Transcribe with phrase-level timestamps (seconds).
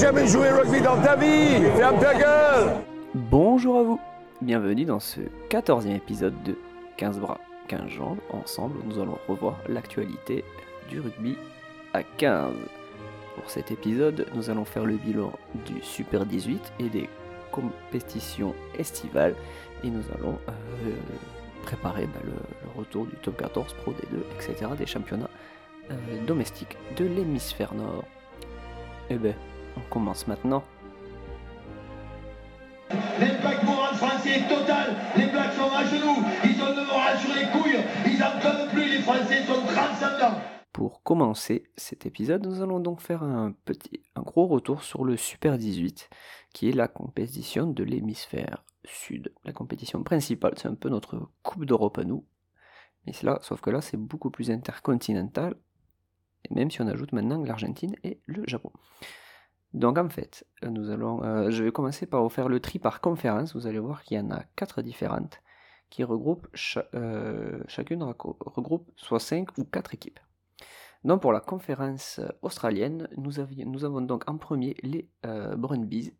[0.00, 2.76] Jamais joué rugby dans ta vie ta gueule
[3.14, 4.00] Bonjour à vous,
[4.40, 5.20] bienvenue dans ce
[5.50, 6.56] 14e épisode de
[6.96, 7.38] 15 bras,
[7.68, 8.18] 15 jambes.
[8.30, 10.42] Ensemble, nous allons revoir l'actualité
[10.88, 11.36] du rugby
[11.92, 12.54] à 15.
[13.34, 15.32] Pour cet épisode, nous allons faire le bilan
[15.66, 17.10] du Super 18 et des
[17.52, 19.34] compétitions estivales
[19.84, 20.92] et nous allons euh,
[21.64, 24.70] préparer bah, le, le retour du top 14, Pro D2, etc.
[24.78, 25.28] des championnats
[25.90, 25.94] euh,
[26.26, 28.04] domestiques de l'hémisphère nord.
[29.10, 29.34] Eh ben,
[29.76, 30.64] on commence maintenant.
[33.20, 34.96] L'impact moral français est total.
[35.16, 36.24] Les Blacks sont à genoux.
[36.44, 37.84] Ils ont le moral sur les couilles.
[38.06, 38.88] Ils en peuvent plus.
[38.88, 40.40] Les Français sont transcendants.
[40.72, 45.16] Pour commencer cet épisode, nous allons donc faire un petit, un gros retour sur le
[45.16, 46.08] Super 18,
[46.52, 49.32] qui est la compétition de l'hémisphère sud.
[49.44, 52.24] La compétition principale, c'est un peu notre Coupe d'Europe à nous.
[53.06, 55.56] Mais là, sauf que là, c'est beaucoup plus intercontinental,
[56.48, 58.72] et même si on ajoute maintenant l'Argentine et le Japon.
[59.72, 60.44] Donc en fait,
[60.90, 63.54] allons, euh, je vais commencer par vous faire le tri par conférence.
[63.54, 65.40] Vous allez voir qu'il y en a quatre différentes
[65.90, 66.48] qui regroupent
[66.94, 70.20] euh, chacune regroupe soit 5 ou 4 équipes.
[71.04, 75.56] Donc pour la conférence australienne, nous, avons donc en premier les euh,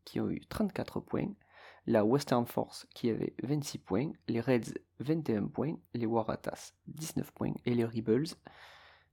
[0.05, 1.28] qui ont eu 34 points,
[1.87, 7.53] la Western Force qui avait 26 points, les Reds 21 points, les Waratahs 19 points
[7.67, 8.28] et les Rebels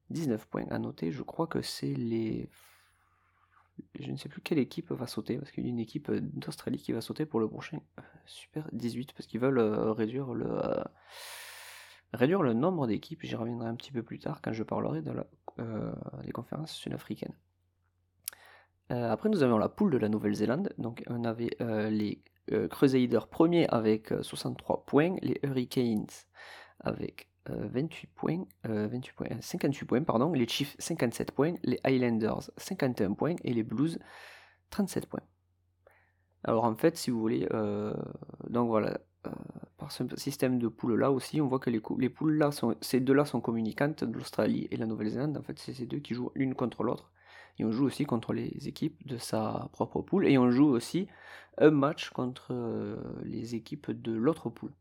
[0.09, 0.65] 19 points.
[0.69, 2.49] À noter, je crois que c'est les...
[3.99, 6.77] Je ne sais plus quelle équipe va sauter, parce qu'il y a une équipe d'Australie
[6.77, 10.45] qui va sauter pour le prochain euh, Super 18, parce qu'ils veulent euh, réduire le...
[10.47, 10.83] euh,
[12.13, 15.11] réduire le nombre d'équipes, j'y reviendrai un petit peu plus tard quand je parlerai de
[15.11, 15.25] la,
[15.59, 15.91] euh,
[16.23, 17.35] des conférences sud-africaines.
[18.91, 20.73] Euh, après, nous avions la poule de la Nouvelle-Zélande.
[20.77, 22.21] Donc, on avait euh, les
[22.51, 26.07] euh, Crusaders premiers avec euh, 63 points, les Hurricanes
[26.79, 31.79] avec euh, 28 points, euh, 28 points, 58 points, pardon, les Chiefs 57 points, les
[31.83, 33.99] Highlanders 51 points et les Blues
[34.69, 35.21] 37 points.
[36.43, 37.93] Alors en fait, si vous voulez, euh,
[38.49, 39.31] donc voilà, euh,
[39.77, 42.75] par ce système de poules là aussi, on voit que les, les poules là, sont,
[42.81, 45.37] ces deux là sont communicantes l'Australie et la Nouvelle-Zélande.
[45.37, 47.11] En fait, c'est ces deux qui jouent l'une contre l'autre.
[47.59, 50.27] Et on joue aussi contre les équipes de sa propre poule.
[50.27, 51.07] Et on joue aussi
[51.57, 54.73] un match contre euh, les équipes de l'autre poule.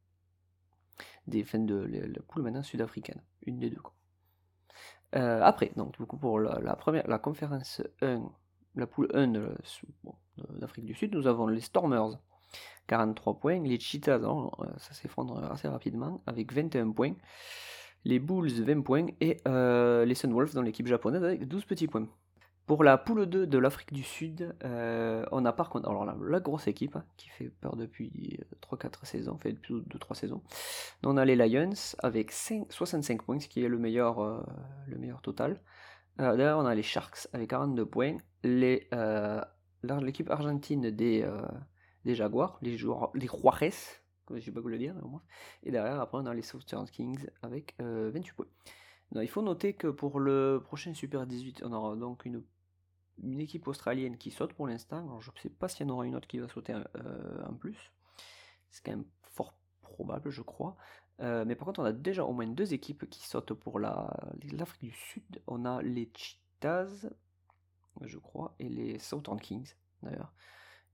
[1.26, 3.20] Des fins de la, poule maintenant sud-africaine.
[3.46, 3.80] Une des deux.
[5.14, 8.22] Euh, après, donc du coup pour la, première, la conférence 1,
[8.74, 12.18] la poule 1 de, la- sous- bon, de- d'Afrique du Sud, nous avons les Stormers,
[12.86, 17.14] 43 points, les Cheetahs, alors, euh, ça s'effondre assez rapidement, avec 21 points,
[18.04, 22.08] les Bulls 20 points, et euh, les Sunwolves dans l'équipe japonaise avec 12 petits points.
[22.66, 26.40] Pour la poule 2 de l'Afrique du Sud, euh, on a par contre alors la,
[26.40, 30.42] grosse équipe hein, qui fait peur depuis 3-4 saisons, fait depuis 2-3 saisons.
[31.04, 34.42] On a les Lions avec 5 65 points, ce qui est le meilleur, euh,
[34.88, 35.60] le meilleur total.
[36.20, 39.40] Euh, Derrière, on a les Sharks avec 42 points, euh,
[40.00, 41.42] l'équipe argentine des, euh,
[42.04, 43.72] Jaguars, les, joueurs, les Juarez,
[44.34, 44.94] je sais pas comment le dire.
[45.62, 48.46] Et derrière, après, on a les Southern Kings avec euh, 28 points.
[49.14, 52.42] Il faut noter que pour le prochain Super 18, on aura donc une,
[53.22, 55.20] une équipe australienne qui saute pour l'instant.
[55.20, 57.54] Je ne sais pas s'il y en aura une autre qui va sauter euh, en
[57.54, 57.92] plus.
[58.70, 60.76] C'est quand même fort probable, je crois.
[61.20, 64.14] Euh, mais par contre, on a déjà au moins deux équipes qui sautent pour la-
[64.52, 65.42] l'Afrique du Sud.
[65.46, 67.08] On a les Cheetahs,
[68.02, 69.72] je crois, et les Southern Kings,
[70.02, 70.32] d'ailleurs.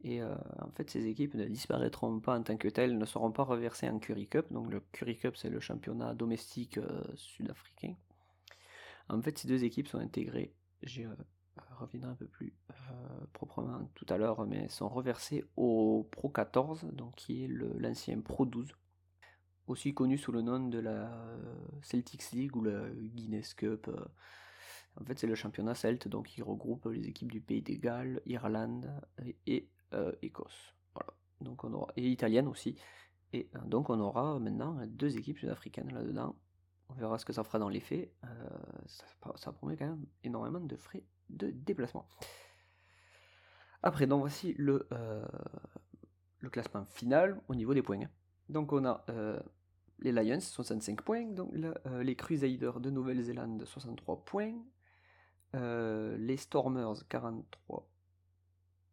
[0.05, 3.33] Et euh, en fait, ces équipes ne disparaîtront pas en tant que telles, ne seront
[3.33, 4.47] pas reversées en Curry Cup.
[4.53, 6.79] Donc le Curry Cup, c'est le championnat domestique
[7.15, 7.95] sud-africain.
[9.09, 10.55] En fait, ces deux équipes sont intégrées,
[11.79, 12.75] reviendrai un peu plus euh,
[13.33, 18.47] proprement tout à l'heure, mais sont reversées au Pro 14, donc qui est l'ancien Pro
[18.47, 18.75] 12
[19.69, 23.89] aussi connu sous le nom de la euh, Celtics League ou la Guinness Cup.
[23.89, 24.05] euh.
[25.01, 28.21] En fait, c'est le championnat celte, donc il regroupe les équipes du Pays des Galles,
[28.27, 28.91] Irlande
[29.47, 30.75] et, euh, Écosse.
[30.95, 31.15] Voilà.
[31.41, 32.77] Donc on aura, et italienne aussi.
[33.33, 36.37] Et euh, donc on aura maintenant deux équipes sud-africaines là-dedans.
[36.91, 38.13] On verra ce que ça fera dans les faits.
[38.25, 38.29] Euh,
[39.37, 41.03] ça promet quand même énormément de frais
[41.33, 42.07] de déplacement.
[43.83, 45.25] Après, donc voici le, euh,
[46.41, 48.09] le classement final au niveau des points.
[48.49, 49.41] Donc on a euh,
[49.99, 54.55] les Lions 65 points, donc euh, les Crusaders de Nouvelle-Zélande 63 points,
[55.55, 57.89] les Stormers 43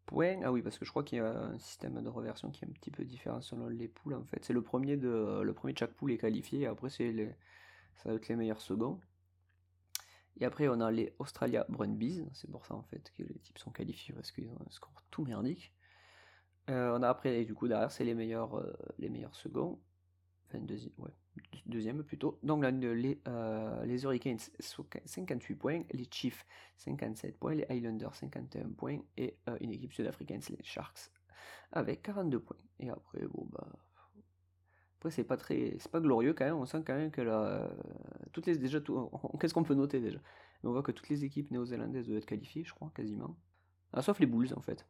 [0.06, 0.40] points.
[0.42, 2.68] Ah oui, parce que je crois qu'il y a un système de reversion qui est
[2.68, 4.44] un petit peu différent selon les poules en fait.
[4.44, 7.36] C'est le premier de chaque poule est qualifié, après c'est
[7.96, 9.00] ça va être les meilleurs seconds.
[10.40, 13.58] Et après on a les Australia Brumbies, c'est pour ça en fait que les types
[13.58, 15.72] sont qualifiés parce qu'ils ont un score tout merdique.
[16.70, 19.80] Euh, on a après, du coup, derrière, c'est les meilleurs, euh, les meilleurs seconds.
[20.48, 20.64] enfin
[21.66, 22.38] deuxième, plutôt.
[22.42, 26.44] Donc là, les, euh, les Hurricanes 58 points, les Chiefs
[26.76, 31.10] 57 points, les Highlanders 51 points et euh, une équipe sud-africaine, les Sharks,
[31.72, 32.56] avec 42 points.
[32.78, 33.66] Et après, bon bah.
[35.00, 36.56] Après, c'est pas très, c'est pas glorieux quand même.
[36.56, 37.68] On sent quand même que là,
[38.32, 39.10] toutes les déjà, tout,
[39.40, 40.18] qu'est-ce qu'on peut noter déjà?
[40.62, 43.36] On voit que toutes les équipes néo-zélandaises doivent être qualifiées, je crois, quasiment.
[43.92, 44.86] Ah, sauf les Bulls en fait.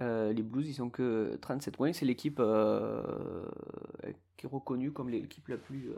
[0.00, 1.92] Euh, les Blues, ils sont que 37 points.
[1.92, 3.46] C'est l'équipe euh,
[4.36, 5.90] qui est reconnue comme l'équipe la plus.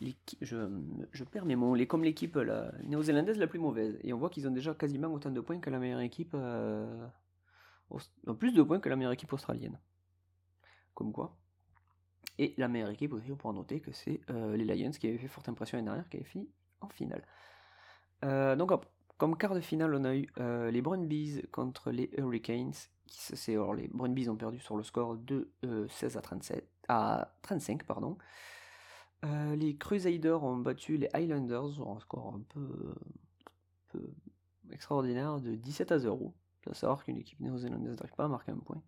[0.00, 1.76] Euh, je, perds mes mots.
[1.86, 2.38] Comme l'équipe
[2.84, 3.98] néo-zélandaise la plus mauvaise.
[4.02, 6.36] Et on voit qu'ils ont déjà quasiment autant de points que la meilleure équipe.
[8.38, 9.78] plus de points que la meilleure équipe australienne.
[10.94, 11.36] Comme quoi.
[12.38, 15.28] Et la meilleure équipe aussi, on pourra noter que c'est les Lions qui avaient fait
[15.28, 16.48] forte impression l'année dernière, qui avaient fini
[16.80, 17.22] en finale.
[18.22, 18.72] donc,
[19.22, 22.72] comme quart de finale, on a eu euh, les Brumbies contre les Hurricanes.
[23.46, 27.84] Les Brumbies ont perdu sur le score de 16 euh, à, 37, à 35.
[27.84, 28.18] Pardon.
[29.24, 32.96] Euh, les Crusaders ont battu les Highlanders sur un score un peu,
[34.72, 36.34] extraordinaire de 17 à 0.
[36.34, 38.82] Il faut savoir qu'une équipe néo-zélandaise n'arrive pas à marquer un point.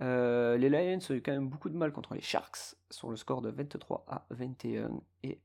[0.00, 3.42] Les Lions ont eu quand même beaucoup de mal contre les Sharks sur le score
[3.42, 5.00] de 23 à 21.
[5.22, 5.40] Et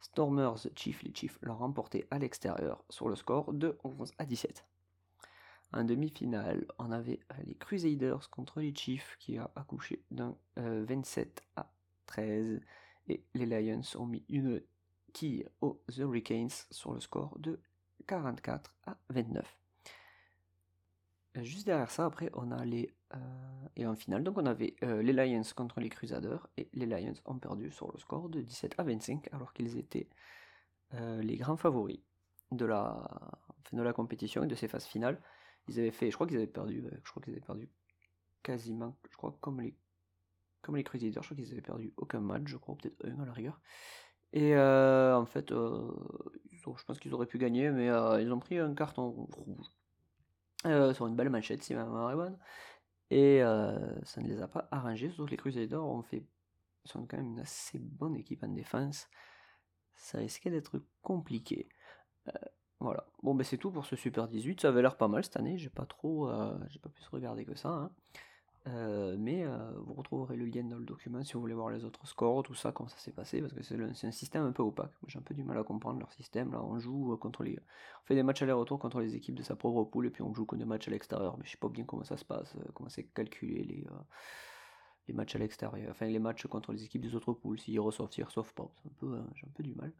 [0.00, 4.64] Stormers Chief, les Chiefs l'ont remporté à l'extérieur sur le score de 11 à 17.
[5.72, 11.42] En demi-finale, on avait euh, les Crusaders contre les Chiefs qui a accouché d'un 27
[11.58, 11.72] euh, à
[12.06, 12.60] 13
[13.08, 14.62] et les Lions ont mis une
[15.12, 17.60] quille aux Hurricanes sur le score de
[18.06, 19.56] 44 à 29.
[21.36, 22.92] Juste derrière ça, après, on a les.
[23.14, 23.18] Euh,
[23.76, 27.14] et en finale, donc on avait euh, les Lions contre les Crusaders, et les Lions
[27.24, 30.08] ont perdu sur le score de 17 à 25, alors qu'ils étaient
[30.94, 32.00] euh, les grands favoris
[32.50, 33.08] de la,
[33.72, 35.20] de la compétition et de ces phases finales.
[35.68, 37.68] Ils avaient fait, je crois qu'ils avaient perdu, je crois qu'ils avaient perdu
[38.42, 39.76] quasiment, je crois, comme les,
[40.62, 43.26] comme les Crusaders, je crois qu'ils avaient perdu aucun match, je crois, peut-être un à
[43.26, 43.60] la rigueur.
[44.32, 47.86] Et en fait, je pense qu'ils auraient pu gagner, mais
[48.20, 49.66] ils ont pris un carton rouge
[50.66, 52.32] euh, sur une belle manchette si ma mémoire est.
[53.10, 56.24] Et euh, ça ne les a pas arrangés, surtout que les Crusaders ont fait,
[56.84, 59.08] sont quand même une assez bonne équipe en défense.
[59.96, 61.68] Ça risquait d'être compliqué.
[62.28, 62.32] Euh,
[62.78, 63.06] voilà.
[63.22, 64.60] Bon, ben c'est tout pour ce Super 18.
[64.60, 65.58] Ça avait l'air pas mal cette année.
[65.58, 66.30] J'ai pas trop,
[66.68, 67.68] j'ai pas plus regardé que ça.
[67.68, 67.90] Hein.
[68.66, 71.84] Euh, mais euh, vous retrouverez le lien dans le document si vous voulez voir les
[71.84, 74.62] autres scores, tout ça, comment ça s'est passé, parce que c'est un système un peu
[74.62, 74.92] opaque.
[75.06, 76.52] J'ai un peu du mal à comprendre leur système.
[76.52, 79.42] Là, on joue euh, contre les, on fait des matchs aller-retour contre les équipes de
[79.42, 81.38] sa propre poule, et puis on joue que des matchs à l'extérieur.
[81.38, 83.86] Mais je sais pas bien comment ça se passe, comment c'est calculé les,
[85.08, 88.12] les matchs à l'extérieur, enfin les matchs contre les équipes des autres poules, s'ils reçoivent,
[88.12, 88.70] s'ils pas.
[88.82, 89.92] C'est un peu, j'ai un peu du mal.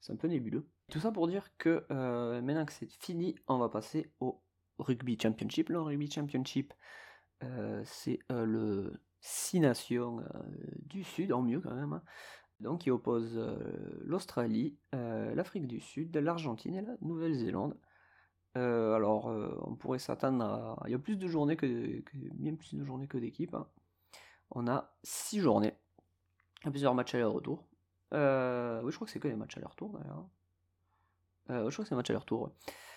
[0.00, 0.68] C'est un peu nébuleux.
[0.90, 1.84] Tout ça pour dire que
[2.40, 4.40] maintenant que c'est fini, on va passer au
[4.78, 5.70] Rugby Championship.
[5.70, 6.72] Le Rugby Championship,
[7.84, 10.42] c'est euh, le Six Nations euh,
[10.82, 12.02] du Sud, en mieux quand même, hein.
[12.60, 13.38] donc qui oppose
[14.02, 17.76] l'Australie, l'Afrique du Sud, l'Argentine et la Nouvelle-Zélande.
[18.54, 19.26] alors,
[19.66, 20.82] on pourrait s'attendre à.
[20.86, 22.02] Il y a plus de journées que,
[22.34, 23.54] bien plus de journées que d'équipes.
[23.54, 23.68] Hein.
[24.50, 25.74] On a 6 journées.
[26.62, 27.68] Il y a plusieurs matchs aller-retour.
[28.12, 30.28] oui, je crois que c'est que les matchs aller-retour d'ailleurs.
[31.48, 32.50] Je crois que c'est un match aller-retour.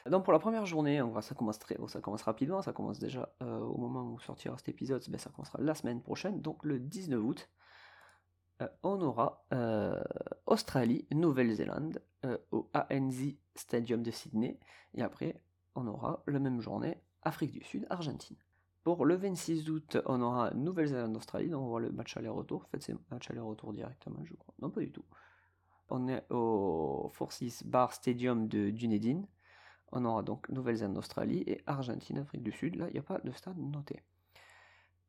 [0.10, 3.60] Donc pour la première journée, ça commence très, ça commence rapidement, ça commence déjà euh,
[3.60, 7.24] au moment où sortira cet épisode, ben, ça commencera la semaine prochaine, donc le 19
[7.24, 7.50] août.
[8.62, 10.02] Euh, on aura euh,
[10.46, 12.02] Australie, Nouvelle-Zélande
[12.52, 14.60] au ANZ Stadium de Sydney,
[14.94, 15.42] et après
[15.76, 18.38] on aura la même journée Afrique du Sud, Argentine.
[18.84, 22.64] Pour le 26 août, on aura Nouvelle-Zélande-Australie, donc on voit le match aller-retour.
[22.64, 24.54] En fait, c'est match aller-retour directement, je crois.
[24.62, 25.04] Non, pas du tout.
[25.90, 29.24] On est au Forces Bar Stadium de Dunedin.
[29.92, 32.76] On aura donc Nouvelle-Zélande, Australie et Argentine, Afrique du Sud.
[32.76, 34.04] Là, il n'y a pas de stade noté.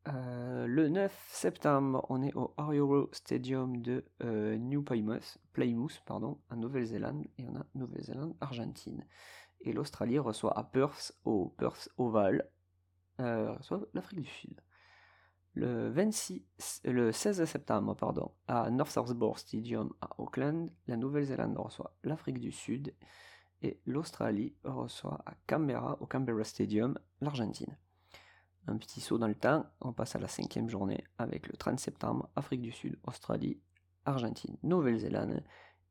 [0.08, 6.40] Euh, le 9 septembre, on est au Arioro Stadium de euh, New Plymouth, Plymouth pardon,
[6.56, 9.04] Nouvelle-Zélande, et on a Nouvelle-Zélande, Argentine.
[9.60, 12.49] Et l'Australie reçoit à Perth, au Perth Oval,
[13.20, 14.60] euh, reçoit l'Afrique du Sud.
[15.54, 17.97] Le, 26, le 16 septembre,
[18.47, 22.95] à North Southborough Stadium à Auckland, la Nouvelle-Zélande reçoit l'Afrique du Sud
[23.62, 27.76] et l'Australie reçoit à Canberra, au Canberra Stadium, l'Argentine.
[28.69, 31.80] Un petit saut dans le temps, on passe à la cinquième journée avec le 30
[31.80, 33.61] septembre, Afrique du Sud, Australie,
[34.04, 35.42] Argentine, Nouvelle-Zélande,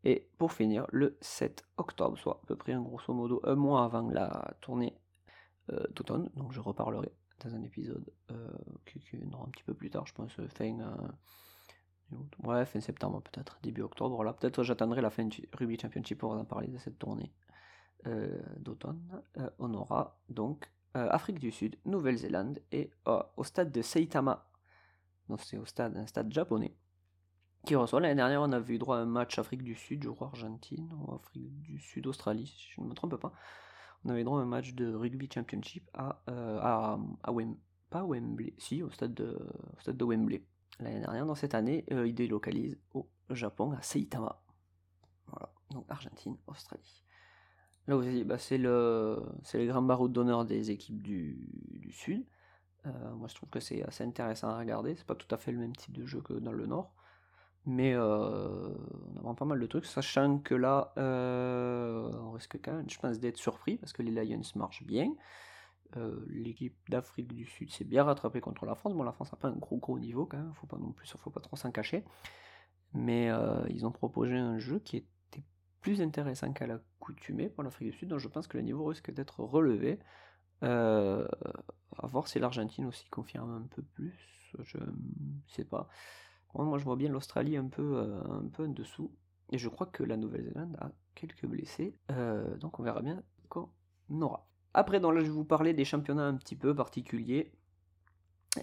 [0.06, 3.84] et pour finir le 7 octobre, soit à peu près un grosso modo un mois
[3.84, 4.98] avant la tournée
[5.72, 8.50] euh, d'automne, donc je reparlerai dans un épisode euh,
[8.86, 13.60] qui, viendra un petit peu plus tard, je pense fin, euh, ouais, fin septembre peut-être,
[13.64, 17.00] début octobre, voilà, peut-être j'attendrai la fin du Rugby Championship pour en parler de cette
[17.00, 17.32] tournée.
[18.08, 19.02] Euh, d'automne,
[19.38, 24.50] euh, on aura donc euh, Afrique du Sud, Nouvelle-Zélande et au stade de Saitama
[25.30, 26.76] donc c'est au stade, un stade japonais,
[27.66, 28.02] qui reçoit.
[28.02, 30.92] L'année dernière, on avait eu droit à un match Afrique du Sud, je crois Argentine,
[30.94, 33.32] ou Afrique du Sud, Australie, si je ne me trompe pas.
[34.06, 38.06] On avait droit à un match de rugby championship à, euh, à, à Wembley, pas
[38.06, 39.38] Wembley, si, au stade de,
[39.78, 40.44] au stade de Wembley.
[40.80, 44.42] L'année dernière, dans cette année, euh, il délocalise au Japon, à Saitama.
[45.28, 47.04] Voilà, donc Argentine, Australie.
[47.88, 49.20] Là aussi, bah, c'est le,
[49.54, 52.26] grands barreaux d'honneur des équipes du, du Sud.
[52.86, 54.96] Euh, moi, je trouve que c'est assez intéressant à regarder.
[54.96, 56.94] C'est pas tout à fait le même type de jeu que dans le Nord.
[57.66, 58.74] Mais euh,
[59.08, 62.90] on a vraiment pas mal de trucs, sachant que là, euh, on risque quand même,
[62.90, 65.14] je pense, d'être surpris parce que les Lions marchent bien.
[65.98, 68.94] Euh, L'équipe d'Afrique du Sud s'est bien rattrapée contre la France.
[68.94, 71.14] Bon, la France n'a pas un gros gros niveau quand même, faut pas non plus,
[71.18, 72.06] faut pas trop s'en cacher.
[72.94, 75.44] Mais euh, ils ont proposé un jeu qui était
[75.82, 79.12] plus intéressant qu'à l'accoutumée pour l'Afrique du Sud, donc je pense que le niveau risque
[79.12, 80.00] d'être relevé.
[80.62, 84.78] À voir si l'Argentine aussi confirme un peu plus, je
[85.48, 85.90] sais pas.
[86.54, 89.12] Moi, je vois bien l'Australie un peu, euh, un peu en dessous.
[89.52, 91.96] Et je crois que la Nouvelle-Zélande a quelques blessés.
[92.12, 93.70] Euh, donc on verra bien qu'on
[94.22, 94.48] aura.
[94.74, 97.52] Après, là, je vais vous parler des championnats un petit peu particuliers.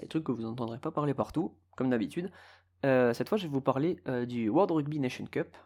[0.00, 2.30] Des trucs que vous n'entendrez pas parler partout, comme d'habitude.
[2.84, 5.56] Euh, cette fois, je vais vous parler du World Rugby Nation Cup,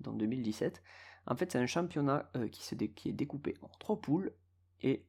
[0.00, 0.82] dans 2017.
[1.26, 4.32] En fait, c'est un championnat qui, qui est découpé en trois poules.
[4.82, 5.04] Et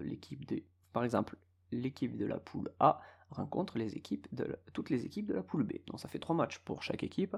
[0.00, 0.62] l'équipe de...
[0.92, 1.36] Par exemple,
[1.72, 3.00] l'équipe de la poule A
[3.32, 5.72] rencontre les équipes de la- toutes les équipes de la poule B.
[5.86, 7.36] Donc ça fait trois matchs pour chaque équipe.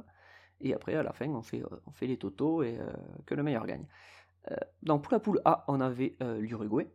[0.60, 2.86] Et après, à la fin, on fait, euh, on fait les totaux et euh,
[3.26, 3.86] que le meilleur gagne.
[4.50, 6.90] Euh, donc pour la poule A, on avait l'Uruguay.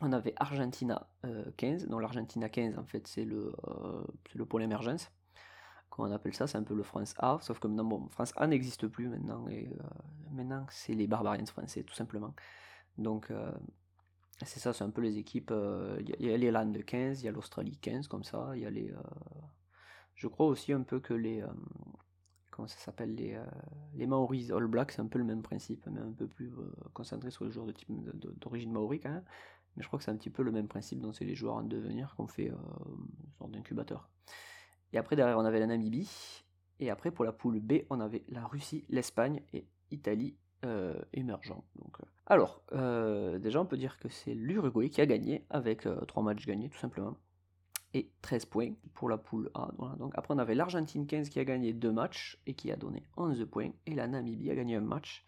[0.00, 1.88] On avait Argentina euh, 15.
[1.88, 3.52] Donc l'Argentina 15, en fait, c'est le,
[4.34, 5.10] le pôle émergence.
[5.90, 6.46] Comment on appelle ça?
[6.46, 7.38] C'est un peu le France A.
[7.40, 9.48] Sauf que maintenant, bon, France A n'existe plus maintenant.
[9.48, 9.68] Et
[10.30, 12.34] maintenant, c'est les Barbarians français, tout simplement.
[12.96, 13.32] Donc
[14.44, 15.50] c'est ça, c'est un peu les équipes.
[15.50, 18.24] euh, Il y, a- il y a l'Irlande 15, il y a l'Australie 15, comme
[18.24, 18.50] ça.
[18.54, 18.90] Il y a les.
[18.90, 18.96] euh,
[20.14, 21.40] je crois aussi un peu que les.
[21.42, 21.46] euh,
[22.50, 23.44] comment ça s'appelle les, euh,
[23.94, 26.72] les Maoris All Blacks, c'est un peu le même principe, mais un peu plus euh,
[26.94, 27.88] concentré sur les joueurs de type
[28.40, 29.24] d'origine maori quand même.
[29.76, 31.54] Mais je crois que c'est un petit peu le même principe, donc c'est les joueurs
[31.54, 32.56] en devenir qu'on fait euh,
[33.38, 34.08] sorte d'incubateur.
[34.92, 36.10] Et après, derrière, on avait la Namibie.
[36.80, 41.62] Et après, pour la poule B, on avait la Russie, l'Espagne et Italie euh, émergent.
[41.76, 45.86] Donc, euh, Alors, euh, déjà, on peut dire que c'est l'Uruguay qui a gagné avec
[46.06, 47.16] 3 matchs gagnés, tout simplement.
[47.94, 49.70] Et 13 points pour la poule A.
[49.78, 49.96] Voilà.
[49.96, 53.02] Donc, après, on avait l'Argentine 15 qui a gagné 2 matchs et qui a donné
[53.16, 53.70] 11 points.
[53.86, 55.24] Et la Namibie a gagné un match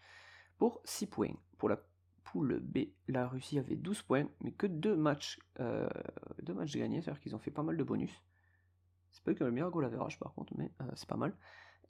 [0.57, 1.33] pour 6 points.
[1.57, 1.79] Pour la
[2.23, 5.89] poule B, la Russie avait 12 points, mais que 2 matchs, euh,
[6.53, 8.11] matchs gagnés, c'est-à-dire qu'ils ont fait pas mal de bonus.
[9.11, 11.33] C'est pas eux qui le meilleur goal average par contre, mais euh, c'est pas mal.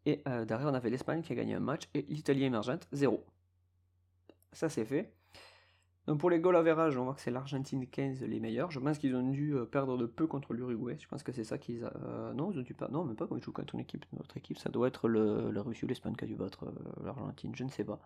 [0.06, 3.24] Et euh, derrière, on avait l'Espagne qui a gagné un match et l'Italie émergente, 0.
[4.52, 5.14] Ça, c'est fait.
[6.08, 8.72] Donc pour les goal average, on voit que c'est l'Argentine 15 les meilleurs.
[8.72, 10.98] Je pense qu'ils ont dû euh, perdre de peu contre l'Uruguay.
[11.00, 11.86] Je pense que c'est ça qu'ils.
[11.86, 12.88] a- euh, non, ils ont dû pas.
[12.88, 14.06] Non, même pas quand ils jouent contre une équipe.
[14.14, 17.04] Notre équipe, ça doit être le, la Russie ou l'Espagne qui a dû battre euh,
[17.06, 17.56] l'Argentine.
[17.56, 18.00] Je ne sais pas.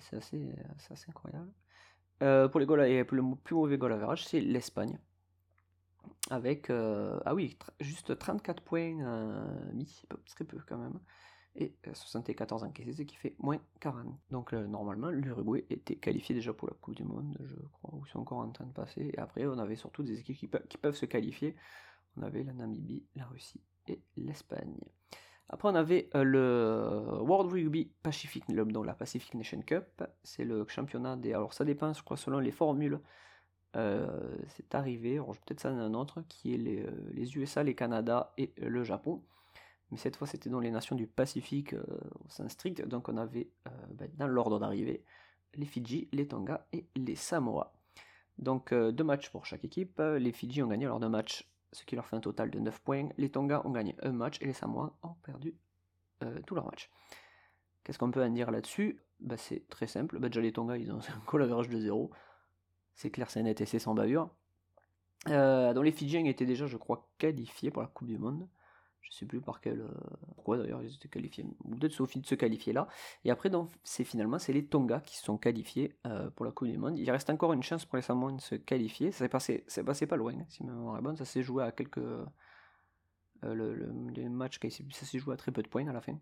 [0.00, 0.54] C'est- assez,
[0.90, 1.50] assez incroyable.
[2.50, 4.98] Pour les goals, et le plus mauvais goal average, c'est l'Espagne.
[6.30, 9.84] Avec, euh, ah oui, juste 34 points euh,
[10.26, 10.98] très peu quand même,
[11.56, 14.18] et euh, 74 encaissés, ce qui fait moins 40.
[14.30, 18.04] Donc euh, normalement, l'Uruguay était qualifié déjà pour la Coupe du Monde, je crois, ou
[18.06, 19.10] c'est encore en train de passer.
[19.14, 21.54] Et après, on avait surtout des équipes qui, qui peuvent se qualifier.
[22.16, 24.78] On avait la Namibie, la Russie et l'Espagne.
[25.48, 30.02] Après, on avait euh, le World Rugby Pacific, donc la Pacific Nation Cup.
[30.22, 31.32] C'est le championnat des.
[31.32, 33.00] Alors, ça dépend, je crois, selon les formules.
[33.76, 37.74] Euh, c'est arrivé, peut-être ça en un autre, qui est les, euh, les USA, les
[37.74, 39.22] Canada et euh, le Japon.
[39.90, 42.86] Mais cette fois, c'était dans les nations du Pacifique au sens strict.
[42.86, 43.50] Donc, on avait
[43.90, 45.04] ben, dans l'ordre d'arrivée
[45.54, 47.72] les Fidji, les Tonga et les Samoa.
[48.38, 50.00] Donc, deux matchs pour chaque équipe.
[50.00, 52.80] Les Fidji ont gagné leurs deux matchs, ce qui leur fait un total de 9
[52.80, 53.08] points.
[53.18, 55.54] Les Tonga ont gagné un match et les Samoa ont perdu
[56.46, 56.90] tous leurs matchs.
[57.84, 58.98] Qu'est-ce qu'on peut en dire là-dessus?
[59.20, 60.18] Ben, C'est très simple.
[60.18, 62.10] Ben, déjà, les Tonga, ils ont un goal de 0.
[62.94, 64.30] C'est clair, c'est net et c'est sans bavure.
[65.28, 68.48] Euh, les Fidjiens étaient déjà, je crois, qualifiés pour la Coupe du Monde.
[69.00, 69.80] Je sais plus par quel.
[69.80, 69.88] euh,
[70.34, 71.44] pourquoi d'ailleurs ils étaient qualifiés.
[71.64, 72.88] Ou peut-être Sophie de se qualifier là.
[73.24, 73.50] Et après,
[73.82, 76.98] c'est finalement c'est les Tonga qui sont qualifiés euh, pour la Coupe du Monde.
[76.98, 79.12] Il reste encore une chance pour les Samoans de se qualifier.
[79.12, 81.16] Ça s'est passé, passé pas loin, si ma mémoire est bonne.
[81.16, 81.98] Ça s'est joué à quelques.
[81.98, 82.24] euh,
[83.42, 86.18] le, matchs, ça s'est joué à très peu de points à la fin.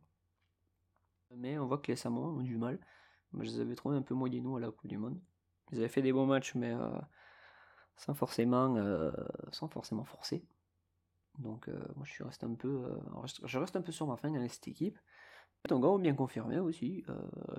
[1.36, 2.78] Mais on voit que les Samoans ont du mal.
[3.34, 5.20] Je les avais trouvés un peu moyennaux à la Coupe du Monde.
[5.72, 6.90] Ils avaient fait des bons matchs, mais euh,
[7.96, 9.10] sans forcément, euh,
[9.52, 10.44] sans forcément forcer.
[11.38, 12.84] Donc, euh, moi, je suis resté un peu,
[13.44, 14.98] je reste un peu sur ma fin dans cette équipe.
[15.66, 17.04] Tonga bien confirmé aussi.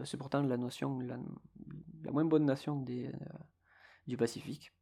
[0.03, 1.17] c'est pourtant la notion, la,
[2.03, 3.10] la moins bonne nation des,
[4.08, 4.74] du Pacifique.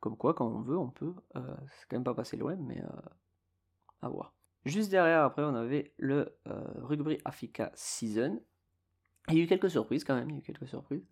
[0.00, 1.14] Comme quoi, quand on veut, on peut.
[1.34, 2.82] C'est quand même pas passé loin, mais
[4.02, 4.34] à voir.
[4.66, 8.38] Juste derrière, après, on avait le Rugby Africa Season.
[9.28, 11.06] Il y a eu quelques surprises quand même, il y a eu quelques surprises.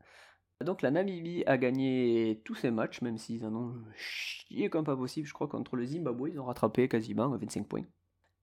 [0.62, 4.96] Donc la Namibie a gagné tous ses matchs, même s'ils en ont chié comme pas
[4.96, 7.84] possible, je crois, contre le Zimbabwe, ils ont rattrapé quasiment 25 points.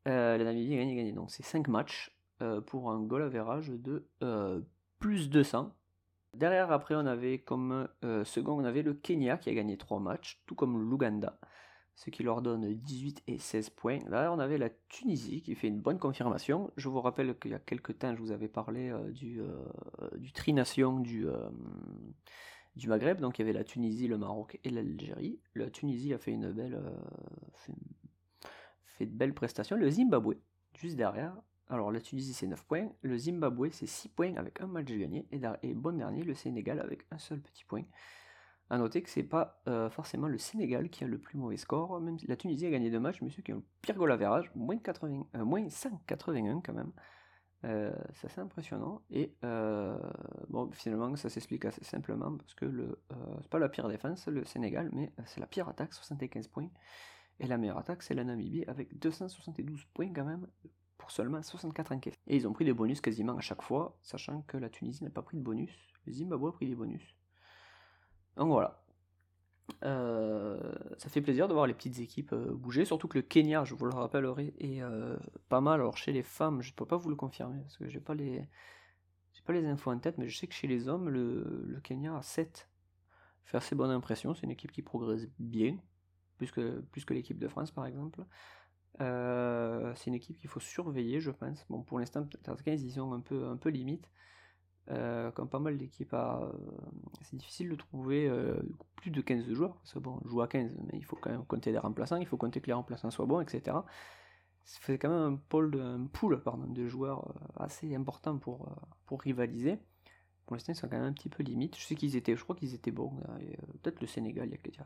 [0.06, 2.16] la Namibie a gagné, gagné, donc c'est 5 matchs
[2.68, 4.08] pour un goal average de
[5.00, 5.74] plus 200.
[6.34, 7.88] Derrière, après, on avait comme
[8.24, 11.40] second, on avait le Kenya qui a gagné 3 matchs, tout comme l'Ouganda
[11.96, 14.00] ce qui leur donne 18 et 16 points.
[14.08, 16.72] Là, on avait la Tunisie qui fait une bonne confirmation.
[16.78, 19.64] Je vous rappelle qu'il y a quelques temps, je vous avais parlé euh, du, euh,
[20.18, 21.50] du trination du, euh,
[22.76, 23.20] du Maghreb.
[23.20, 25.40] Donc, il y avait la Tunisie, le Maroc et l'Algérie.
[25.56, 26.82] La Tunisie a fait une belle,
[28.86, 29.76] fait, de belles prestations.
[29.76, 30.36] Le Zimbabwe,
[30.78, 31.36] juste derrière.
[31.68, 32.90] Alors, la Tunisie, c'est 9 points.
[33.02, 35.26] Le Zimbabwe, c'est 6 points avec un match gagné.
[35.62, 37.84] Et bon dernier, le Sénégal avec un seul petit point.
[38.72, 42.00] A noter que c'est pas euh, forcément le Sénégal qui a le plus mauvais score,
[42.00, 44.10] même si la Tunisie a gagné deux matchs, mais ceux qui ont le pire goal
[44.14, 46.94] average, moins, 80, euh, moins 5,81 quand même.
[47.66, 49.02] Euh, c'est assez impressionnant.
[49.10, 49.36] Et
[50.48, 52.98] bon, finalement, ça s'explique assez simplement parce que le
[53.42, 56.70] c'est pas la pire défense, le Sénégal, mais c'est la pire attaque, 75 points.
[57.42, 60.48] Et la meilleure attaque, c'est la Namibie avec 272 points quand même
[60.98, 62.18] pour seulement 64 enquêtes.
[62.26, 65.10] Et ils ont pris des bonus quasiment à chaque fois, sachant que la Tunisie n'a
[65.10, 65.76] pas pris de bonus.
[66.06, 67.16] Le Zimbabwe a pris des bonus.
[68.38, 68.82] Donc voilà.
[69.84, 73.64] Euh, ça fait plaisir de voir les petites équipes euh, bouger, surtout que le Kenya,
[73.64, 75.18] je vous le rappellerai, est euh,
[75.50, 75.80] pas mal.
[75.80, 78.14] Alors chez les femmes, je ne peux pas vous le confirmer parce que j'ai pas
[78.14, 78.48] les
[79.44, 82.22] pas les infos en tête, mais je sais que chez les hommes, le, Kenya a
[82.22, 82.70] 7.
[83.44, 85.78] Fait assez bonne impression, c'est une équipe qui progresse bien,
[86.38, 88.24] plus que, l'équipe de France par exemple.
[89.00, 91.66] c'est une équipe qu'il faut surveiller, je pense.
[91.72, 94.12] Bon, pour l'instant, peut-être ils sont un peu, un peu limite.
[94.92, 96.52] Euh, comme pas mal d'équipes, euh,
[97.22, 98.60] c'est difficile de trouver euh,
[98.98, 99.76] plus de 15 joueurs.
[99.76, 102.18] Parce que bon, on joue à 15, mais il faut quand même compter des remplaçants,
[102.18, 103.78] il faut compter que les remplaçants soient bons, etc.
[104.66, 108.70] Fait quand même un, pôle de, pool pardon, de joueurs assez important pour,
[109.06, 109.80] pour rivaliser.
[110.46, 111.78] Pour l'instant, ils sont quand même un petit peu limite.
[111.78, 113.18] Je sais qu'ils étaient, je crois qu'ils étaient bons.
[113.82, 114.86] Peut-être le Sénégal, il y a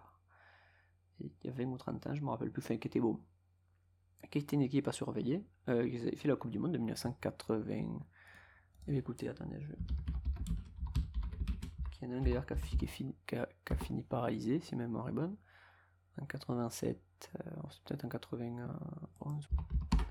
[1.22, 3.20] il y a 20 ou 30 ans, je me rappelle plus, enfin, qui était bon.
[4.30, 5.46] Qui était une équipe à surveiller.
[5.68, 8.00] ils avaient fait la Coupe du Monde de 1980.
[8.88, 9.72] Eh écoutez, attendez, je...
[12.02, 15.36] Il y en a un d'ailleurs qui a, fini, paralysé, si ma mémoire est bonne.
[16.22, 17.00] En 87,
[17.36, 19.48] euh, c'est peut-être en 91.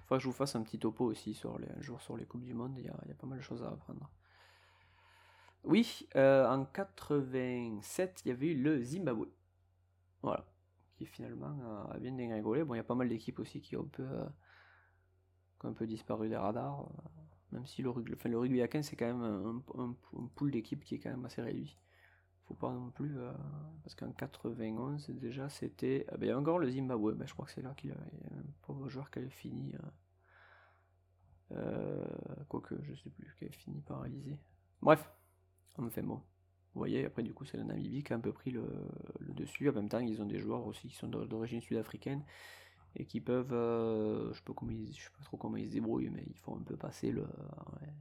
[0.06, 2.24] Faut que je vous fasse un petit topo aussi sur les, un jour sur les
[2.26, 4.10] Coupes du Monde, il y, a, pas mal de choses à apprendre.
[5.62, 9.28] Oui, euh, en 87, il y avait eu le Zimbabwe.
[10.22, 10.44] Voilà.
[10.96, 12.64] Qui finalement a bien dégringolé.
[12.64, 14.26] Bon, il y a pas mal d'équipes aussi qui ont euh,
[15.60, 16.88] qui ont un peu disparu des radars.
[17.54, 19.94] Même si le rugby, enfin, le rugby à 15, c'est quand même un,
[20.34, 21.78] pool d'équipes qui est quand même assez réduit.
[22.46, 23.16] Faut pas non plus.
[23.16, 23.32] Euh,
[23.82, 26.04] parce qu'en 91, déjà, c'était.
[26.08, 27.14] Ah ben, il y a encore le Zimbabwe.
[27.14, 29.72] Ben, je crois que c'est là qu'il y a un pauvre joueur qui avait fini.
[29.72, 29.78] Euh,
[31.52, 32.04] euh,
[32.48, 34.38] quoique, je sais plus, qui avait fini paralysé.
[34.82, 35.08] Bref,
[35.90, 36.16] fait bon.
[36.74, 38.66] Vous voyez, après, du coup, c'est la Namibie qui a un peu pris le,
[39.20, 39.70] le dessus.
[39.70, 42.24] En même temps, ils ont des joueurs aussi qui sont d'origine sud-africaine
[42.96, 46.38] et qui peuvent, euh, je je sais pas trop comment ils se débrouillent, mais ils
[46.38, 47.92] font un peu passer le, ouais,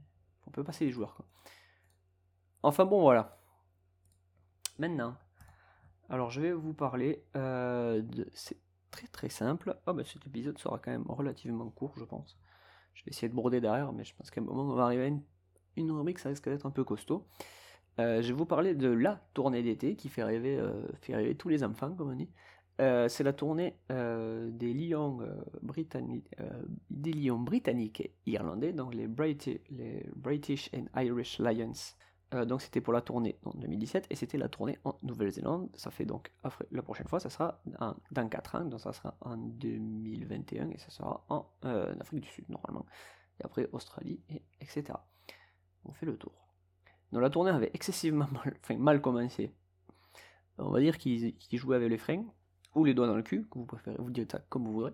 [0.52, 1.26] peu passer les joueurs quoi.
[2.62, 3.40] Enfin bon voilà.
[4.78, 5.16] Maintenant,
[6.08, 8.58] alors je vais vous parler euh, de, c'est
[8.90, 9.76] très très simple.
[9.86, 12.38] Oh ben cet épisode sera quand même relativement court je pense.
[12.94, 15.02] Je vais essayer de broder derrière, mais je pense qu'à un moment on va arriver
[15.02, 15.22] à une,
[15.76, 17.26] une rubrique, ça risque d'être un peu costaud.
[18.00, 20.60] Euh, je vais vous parler de la tournée d'été qui fait rêver,
[21.00, 22.30] fait rêver tous les enfants, comme on dit.
[22.80, 26.28] Euh, c'est la tournée euh, des, lions, euh, britanniques,
[26.90, 31.94] des lions britanniques et irlandais, donc les, British and Irish Lions.
[32.46, 35.70] donc c'était pour la tournée en 2017 et c'était la tournée en Nouvelle-Zélande.
[35.76, 36.32] Ça fait donc
[36.72, 37.62] la prochaine fois, ça sera
[38.10, 41.46] dans 4 ans, donc ça sera en 2021 et ça sera en
[42.00, 42.86] Afrique du Sud normalement.
[43.40, 44.98] Et après Australie, et etc.
[45.84, 46.32] On fait le tour.
[47.12, 48.26] Donc la tournée avait excessivement
[48.78, 49.54] mal commencé.
[50.58, 52.24] On va dire qu'ils jouaient avec les freins
[52.74, 54.92] ou les doigts dans le cul, vous préférez, vous dites ça comme vous voudrez.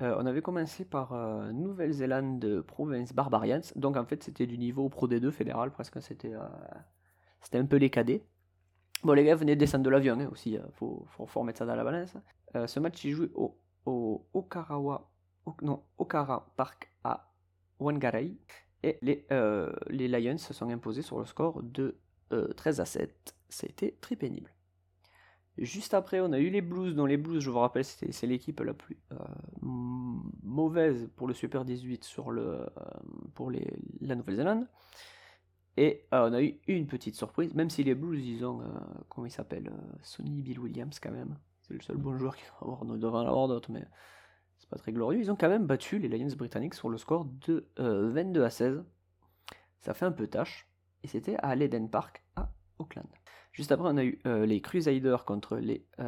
[0.00, 4.88] Euh, on avait commencé par euh, Nouvelle-Zélande Province Barbarians, donc en fait c'était du niveau
[4.88, 8.24] Pro D2 fédéral, presque c'était euh, un peu les cadets.
[9.04, 11.66] Bon, les gars venaient de descendre de l'avion hein, aussi, il faut, faut, remettre ça
[11.66, 12.16] dans la balance.
[12.54, 15.10] ce match il joué au, au Okarawa,
[15.60, 17.30] non, Okara Park à
[17.78, 18.36] Wangarei,
[18.82, 19.26] et les,
[19.88, 21.98] les Lions se sont imposés sur le score de
[22.56, 23.34] 13 à 7.
[23.48, 24.52] Ça a été très pénible.
[25.58, 28.58] Juste après, on a eu les Blues, dont les Blues, je vous rappelle, c'est l'équipe
[28.60, 29.16] la plus euh,
[29.60, 32.66] mauvaise pour le Super 18 sur euh,
[33.34, 34.66] pour la Nouvelle-Zélande.
[35.76, 38.62] Et euh, on a eu une petite surprise, même si les Blues, ils ont,
[39.10, 39.70] comment il s'appelle,
[40.02, 41.36] Sonny Bill Williams quand même.
[41.62, 43.84] C'est le seul bon joueur qui va avoir, devant l'avoir d'autres, mais
[44.58, 45.20] c'est pas très glorieux.
[45.20, 48.84] Ils ont quand même battu les Lions britanniques sur le score de 22 à 16.
[49.80, 50.66] Ça fait un peu tâche.
[51.02, 53.08] Et c'était à l'Eden Park à Auckland.
[53.52, 55.86] Juste après, on a eu les Crusaders contre les.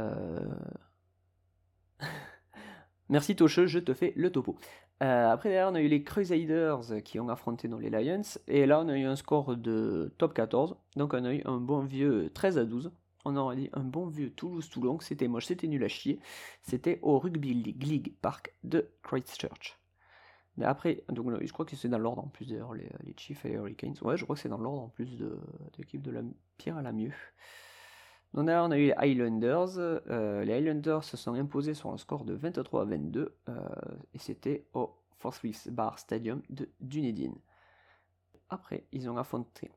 [3.11, 4.57] Merci Tocheux, je te fais le topo.
[5.03, 8.23] Euh, après, derrière, on a eu les Crusaders qui ont affronté dans les Lions.
[8.49, 10.77] Et là, on a eu un score de top 14.
[10.97, 12.93] Donc, on a eu un bon vieux 13 à 12.
[13.27, 15.01] On aurait dit un bon vieux Toulouse-Toulon.
[15.01, 16.21] C'était moche, c'était nul à chier.
[16.63, 19.84] C'était au Rugby League Park de Christchurch.
[20.57, 23.49] Mais après, donc, je crois que c'est dans l'ordre en plus d'ailleurs, les, Chiefs et
[23.49, 23.95] les Hurricanes.
[24.03, 25.39] Ouais, je crois que c'est dans l'ordre en plus de,
[25.79, 26.23] l'équipe de la
[26.59, 27.13] pire à la mieux.
[28.35, 29.79] Donc on a eu les Highlanders.
[29.79, 33.59] Euh, les Highlanders se sont imposés sur un score de 23 à 22 euh,
[34.13, 37.33] et c'était au Forthwith Bar Stadium de Dunedin.
[38.49, 39.71] Après, ils ont affronté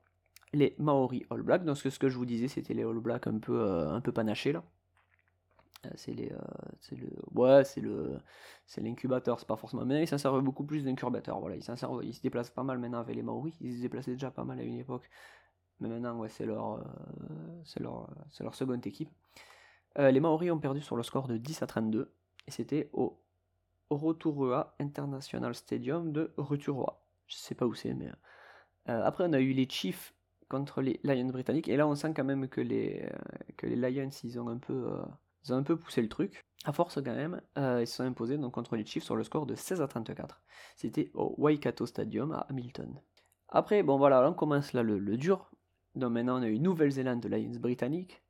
[0.52, 1.64] les Maori All Blacks.
[1.64, 4.12] Donc ce que je vous disais, c'était les All Blacks un peu, euh, un peu
[4.12, 4.64] panachés là.
[5.94, 6.32] C'est les,
[6.80, 8.18] c'est le, ouais, c'est le,
[8.66, 9.84] c'est l'incubateur, c'est pas forcément.
[9.84, 11.38] Mais ils servent beaucoup plus d'incubateur.
[11.38, 13.54] Voilà, ils servent, ils se déplacent pas mal maintenant avec les Maoris.
[13.60, 15.08] Ils se déplaçaient déjà pas mal à une époque
[15.80, 16.82] mais maintenant, ouais, c'est leur, euh,
[17.64, 19.10] c'est leur, c'est leur seconde équipe.
[19.98, 22.12] Euh, les Maoris ont perdu sur le score de 10 à 32,
[22.46, 23.20] et c'était au
[23.90, 27.04] Rotorua International Stadium de Rotorua.
[27.26, 28.10] Je sais pas où c'est, mais.
[28.88, 30.14] Euh, après, on a eu les Chiefs
[30.48, 33.08] contre les Lions britanniques, et là, on sent quand même que les,
[33.56, 34.90] que les Lions, ils ont un peu.
[35.48, 36.44] Ils ont un peu poussé le truc.
[36.64, 39.46] À force quand même, ils se sont imposés donc, contre les Chiefs sur le score
[39.46, 40.40] de 16 à 34.
[40.76, 43.00] C'était au Waikato Stadium à Hamilton.
[43.48, 45.50] Après, bon voilà, là on commence là le dur.
[45.94, 48.22] Donc maintenant, on a eu Nouvelle-Zélande de Lions britannique.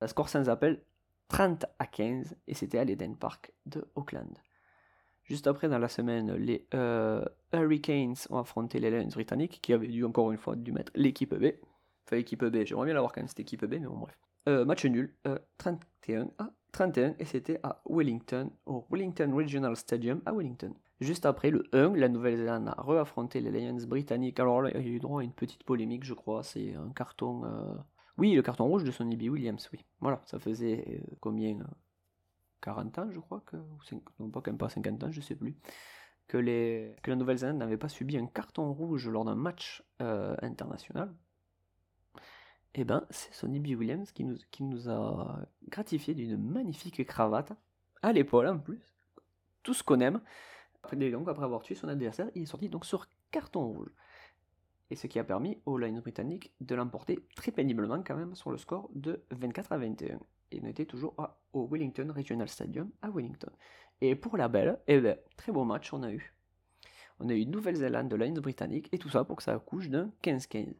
[0.00, 0.82] La score sans appel
[1.28, 4.38] 30 à 15 et c'était à l'Eden Park de Auckland.
[5.24, 9.88] Juste après, dans la semaine, les euh, Hurricanes ont affronté les Lions britanniques qui avaient
[9.88, 11.52] dû encore une fois dû mettre l'équipe B.
[12.06, 14.18] Enfin, l'équipe B, j'aimerais bien l'avoir quand même cette équipe B, mais bon, bref.
[14.48, 15.14] Euh, match nul,
[15.58, 20.72] 31 euh, à 31 et c'était à Wellington, au Wellington Regional Stadium à Wellington.
[21.00, 24.40] Juste après le 1, la Nouvelle-Zélande a re-affronté les Lions britanniques.
[24.40, 26.42] Alors là, il y a eu droit à une petite polémique, je crois.
[26.42, 27.44] C'est un carton.
[27.44, 27.74] Euh,
[28.16, 29.30] oui, le carton rouge de Sonny B.
[29.30, 29.84] Williams, oui.
[30.00, 31.58] Voilà, ça faisait euh, combien
[32.62, 33.56] 40 ans, je crois, que,
[34.18, 35.56] non pas, pas 50 ans, je sais plus,
[36.26, 41.12] que, les, que la Nouvelle-Zélande n'avait pas subi un carton rouge lors d'un match international.
[42.80, 43.76] Eh ben, c'est Sonny B.
[43.76, 44.22] Williams qui
[44.62, 47.52] nous, a gratifié d'une magnifique cravate,
[48.02, 48.94] à l'épaule en plus,
[49.64, 50.20] tout ce qu'on aime.
[50.84, 50.96] Après,
[51.42, 53.90] avoir tué son adversaire, il est sorti donc sur carton rouge.
[54.90, 58.52] Et ce qui a permis aux Lions britanniques de l'emporter très péniblement quand même sur
[58.52, 60.20] le score de 24 à 21.
[60.52, 61.16] Et on était toujours
[61.52, 63.50] au Wellington Regional Stadium à Wellington.
[64.00, 66.32] Et pour la belle, eh ben, très beau match on a eu.
[67.18, 70.12] On a eu Nouvelle-Zélande de Lions britanniques et tout ça pour que ça accouche d'un
[70.22, 70.74] 15-15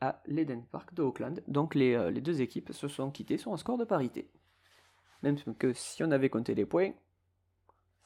[0.00, 1.42] à l'Eden Park de Auckland.
[1.48, 4.30] Donc les, euh, les, deux équipes se sont quittées sur un score de parité.
[5.22, 6.92] Même que si on avait compté les points,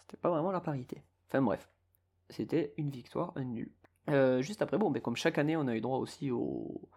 [0.01, 1.03] c'était pas vraiment la parité.
[1.27, 1.69] Enfin bref,
[2.31, 3.73] c'était une victoire, un nul.
[4.09, 6.89] Euh, juste après, bon, ben, comme chaque année, on a eu droit aussi au,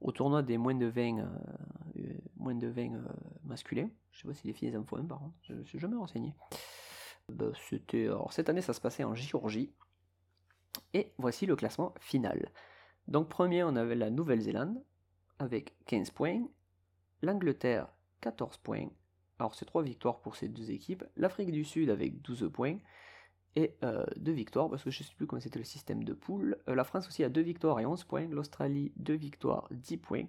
[0.00, 1.26] au tournoi des moins de 20, euh,
[2.36, 3.02] moins de 20 euh,
[3.44, 3.90] masculins.
[4.10, 5.96] Je sais pas si les filles en font un par contre, je ne suis jamais
[5.96, 6.34] renseigné.
[7.28, 9.72] Ben, c'était, alors, cette année, ça se passait en Géorgie.
[10.94, 12.50] Et voici le classement final.
[13.08, 14.82] Donc premier, on avait la Nouvelle-Zélande
[15.38, 16.46] avec 15 points,
[17.22, 17.88] l'Angleterre
[18.20, 18.88] 14 points,
[19.38, 21.04] alors c'est 3 victoires pour ces deux équipes.
[21.16, 22.76] L'Afrique du Sud avec 12 points
[23.56, 26.12] et 2 euh, victoires, parce que je ne sais plus comment c'était le système de
[26.12, 26.58] poule.
[26.68, 28.26] Euh, la France aussi a 2 victoires et 11 points.
[28.28, 30.26] L'Australie 2 victoires, 10 points.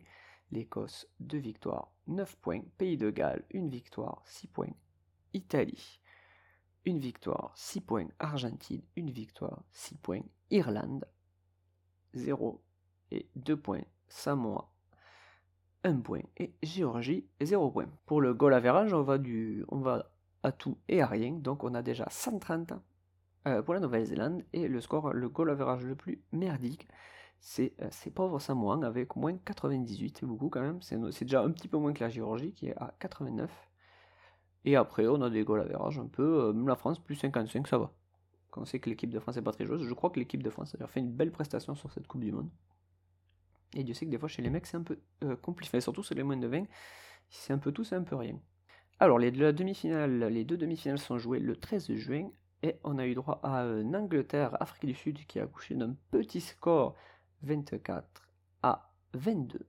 [0.51, 2.61] L'Écosse 2 victoires, 9 points.
[2.77, 4.73] Pays de Galles 1 victoire, 6 points.
[5.33, 5.99] Italie
[6.87, 8.07] 1 victoire, 6 points.
[8.19, 10.23] Argentine 1 victoire, 6 points.
[10.49, 11.05] Irlande
[12.15, 12.63] 0
[13.11, 13.83] et 2 points.
[14.07, 14.69] Samoa
[15.83, 16.21] 1 point.
[16.37, 17.87] Et Géorgie, 0 point.
[18.05, 19.17] Pour le goal average, on va,
[19.69, 20.11] on va
[20.43, 21.31] à tout et à rien.
[21.31, 22.73] Donc on a déjà 130
[23.47, 24.43] euh, pour la Nouvelle-Zélande.
[24.53, 26.87] Et le score, le goal average le plus merdique,
[27.39, 30.17] c'est euh, ces pauvres Samoans avec moins 98.
[30.19, 30.81] C'est beaucoup quand même.
[30.81, 33.49] C'est déjà un petit peu moins que la Géorgie qui est à 89.
[34.65, 36.43] Et après, on a des goal average un peu.
[36.49, 37.91] Euh, même la France, plus 55, ça va.
[38.51, 40.43] Quand on sait que l'équipe de France n'est pas très joueuse, je crois que l'équipe
[40.43, 42.49] de France a fait une belle prestation sur cette Coupe du Monde.
[43.75, 46.03] Et Dieu sait que des fois chez les mecs c'est un peu euh, compliqué, surtout
[46.03, 46.65] sur les moins de 20,
[47.29, 48.39] c'est un peu tout, c'est un peu rien.
[48.99, 52.29] Alors les, demi-finale, les deux demi-finales sont jouées le 13 juin
[52.63, 55.95] et on a eu droit à une Angleterre, Afrique du Sud qui a accouché d'un
[56.11, 56.95] petit score
[57.43, 58.29] 24
[58.63, 59.65] à 22.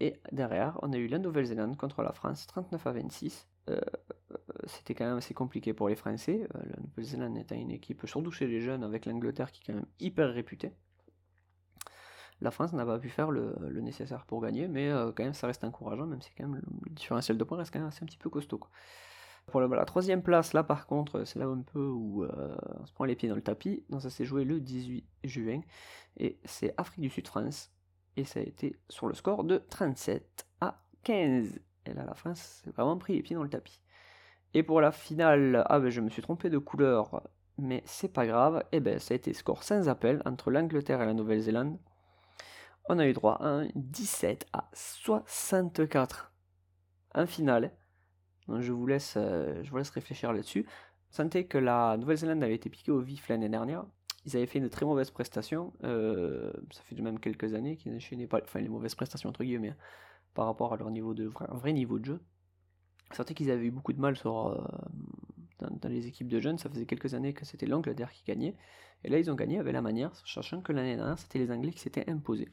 [0.00, 3.48] Et derrière, on a eu la Nouvelle-Zélande contre la France 39 à 26.
[3.70, 3.80] Euh,
[4.66, 6.46] c'était quand même assez compliqué pour les Français.
[6.54, 9.78] Euh, la Nouvelle-Zélande étant une équipe, surtout chez les jeunes, avec l'Angleterre qui est quand
[9.78, 10.72] même hyper réputée.
[12.42, 15.46] La France n'a pas pu faire le, nécessaire pour gagner, mais euh, quand même ça
[15.46, 18.06] reste encourageant, même si quand même le différentiel de points reste quand même assez un
[18.06, 18.60] petit peu costaud.
[19.46, 23.04] Pour la, troisième place, là par contre, c'est là un peu où on se prend
[23.04, 23.84] les pieds dans le tapis.
[23.90, 25.60] Donc ça s'est joué le 18 juin
[26.16, 27.72] et c'est Afrique du Sud-France
[28.16, 31.60] et ça a été sur le score de 37 à 15.
[31.86, 33.80] Et là, la France s'est vraiment pris les pieds dans le tapis.
[34.54, 37.22] Et pour la finale, ah ben je me suis trompé de couleur,
[37.58, 38.62] mais c'est pas grave.
[38.72, 41.78] Et eh ben ça a été score sans appel entre l'Angleterre et la Nouvelle-Zélande.
[42.88, 46.32] On a eu droit à un 17 à 64
[47.14, 47.72] en finale.
[48.48, 50.66] Donc je vous laisse, euh, je vous laisse réfléchir là-dessus.
[51.10, 53.84] Sentez que la Nouvelle-Zélande avait été piquée au vif l'année dernière.
[54.24, 55.72] Ils avaient fait une très mauvaise prestation.
[55.84, 59.76] Euh, ça fait même quelques années qu'ils n'enchaînaient pas, enfin les mauvaises prestations entre guillemets,
[60.34, 62.20] par rapport à leur niveau de vrai, vrai niveau de jeu.
[63.12, 66.58] Sentez qu'ils avaient eu beaucoup de mal sur, euh, dans, les équipes de jeunes.
[66.58, 68.56] Ça faisait quelques années que c'était l'Angleterre qui gagnait.
[69.04, 71.72] Et là, ils ont gagné avec la manière, sachant que l'année dernière, c'était les Anglais
[71.72, 72.48] qui s'étaient imposés.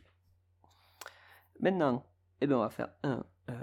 [1.60, 2.06] Maintenant,
[2.42, 3.24] eh ben, on va faire un.
[3.50, 3.54] Euh,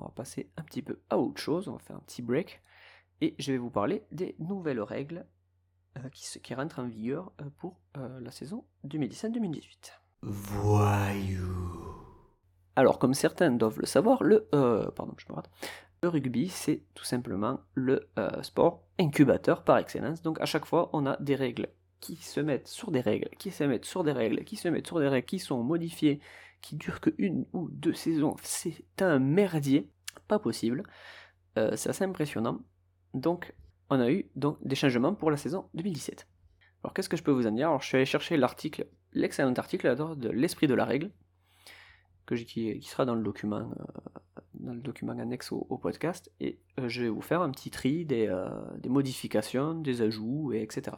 [0.00, 1.68] on va passer un petit peu à autre chose.
[1.68, 2.62] On va faire un petit break.
[3.20, 5.26] Et je vais vous parler des nouvelles règles
[5.96, 9.62] euh, qui, qui, rentrent en vigueur pour la saison 2017-2018.
[10.22, 11.46] Voyou.
[12.74, 15.50] Alors, comme certains doivent le savoir, le, pardon, je me rate,
[16.02, 20.22] le rugby, c'est tout simplement le euh, sport incubateur par excellence.
[20.22, 21.68] Donc à chaque fois, on a des règles
[22.00, 24.86] qui se mettent sur des règles, qui se mettent sur des règles, qui se mettent
[24.86, 26.20] sur des règles, qui sont modifiées,
[26.66, 28.34] qui durent que une ou deux saisons.
[28.42, 29.88] C'est un merdier,
[30.26, 30.82] pas possible.
[31.58, 32.60] Euh, c'est assez impressionnant.
[33.14, 33.54] Donc
[33.88, 36.26] on a eu donc des changements pour la saison 2017.
[36.82, 37.68] Alors qu'est-ce que je peux vous en dire?
[37.68, 41.12] Alors je suis allé chercher l'article, l'excellent article de l'esprit de la règle,
[42.26, 43.84] que qui, sera dans le document euh,
[44.54, 48.04] dans le document annexe au, podcast, et euh, je vais vous faire un petit tri
[48.04, 48.28] des,
[48.88, 50.96] modifications, des ajouts, et etc.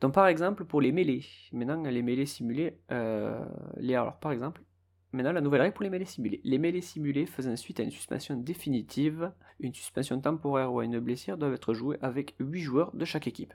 [0.00, 3.44] Donc par exemple, pour les mêlées, maintenant les mêlées simulées, euh,
[3.76, 4.62] les, alors par exemple,
[5.12, 6.40] maintenant la nouvelle règle pour les mêlées simulées.
[6.44, 10.98] Les mêlées simulées faisant suite à une suspension définitive, une suspension temporaire ou à une
[10.98, 13.54] blessure doivent être jouées avec 8 joueurs de chaque équipe.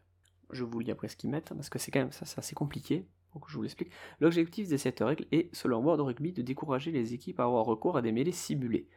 [0.52, 2.56] Je vous lis après ce qu'ils mettent, parce que c'est quand même ça, c'est assez
[2.56, 3.06] compliqué
[3.40, 3.92] que je vous l'explique.
[4.20, 7.98] L'objectif de cette règle est, selon World Rugby, de décourager les équipes à avoir recours
[7.98, 8.88] à des mêlées simulées.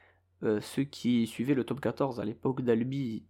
[0.42, 3.24] Euh, ceux qui suivaient le top 14 à l'époque d'Albi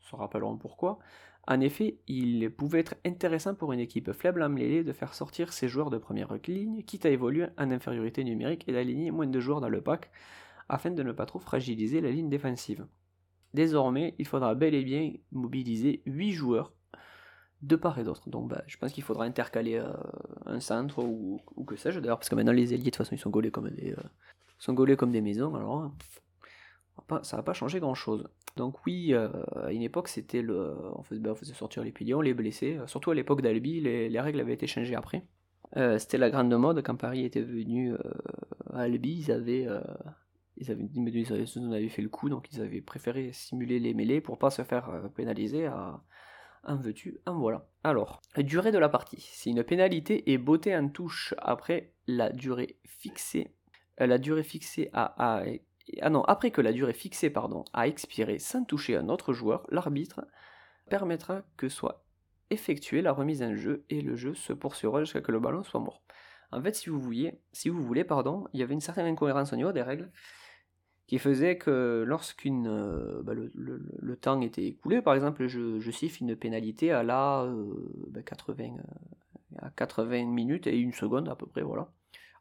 [0.00, 0.98] se rappelleront pourquoi.
[1.46, 5.52] En effet, il pouvait être intéressant pour une équipe faible en mêlée de faire sortir
[5.52, 9.40] ses joueurs de première ligne, quitte à évoluer en infériorité numérique et d'aligner moins de
[9.40, 10.10] joueurs dans le pack,
[10.68, 12.86] afin de ne pas trop fragiliser la ligne défensive.
[13.52, 16.72] Désormais, il faudra bel et bien mobiliser 8 joueurs
[17.62, 18.28] de part et d'autre.
[18.28, 19.92] Donc bah, je pense qu'il faudra intercaler euh,
[20.46, 23.18] un centre ou, que sais-je d'ailleurs, parce que maintenant les ailiers de toute façon ils
[23.18, 24.02] sont gaulés comme des, euh,
[24.58, 25.90] sont gaulés comme des maisons, alors
[27.22, 28.28] ça va pas changer grand chose.
[28.56, 31.92] Donc oui, euh, à une époque c'était le, on faisait, ben, on faisait, sortir les
[31.92, 32.76] piliers, les blessés.
[32.78, 35.24] Euh, surtout à l'époque d'Albi, les, règles avaient été changées après.
[35.76, 37.94] Euh, c'était la grande mode quand Paris était venu
[38.72, 39.66] à Albi, ils avaient,
[40.56, 44.62] ils avaient, fait le coup, donc ils avaient préféré simuler les mêlées pour pas se
[44.62, 46.00] faire pénaliser à
[46.66, 47.66] un veux-tu, un voilà.
[47.82, 49.20] Alors, durée de la partie.
[49.20, 53.48] Si une pénalité est beauté en touche après la durée fixée,
[53.98, 55.44] la durée fixée à, à
[56.00, 59.66] ah non, après que la durée fixée pardon, a expiré sans toucher un autre joueur,
[59.70, 60.26] l'arbitre
[60.88, 62.04] permettra que soit
[62.50, 65.62] effectuée la remise en jeu et le jeu se poursuivra jusqu'à ce que le ballon
[65.62, 66.02] soit mort.
[66.52, 69.52] En fait, si vous voulez, si vous voulez pardon, il y avait une certaine incohérence
[69.52, 70.10] au niveau des règles
[71.06, 76.36] qui faisait que lorsqu'une euh, bah, le, temps était écoulé, par exemple, je, siffle une
[76.36, 77.46] pénalité à la
[78.24, 78.68] 80, euh,
[79.50, 81.90] bah, à 80 minutes et une seconde à peu près, voilà,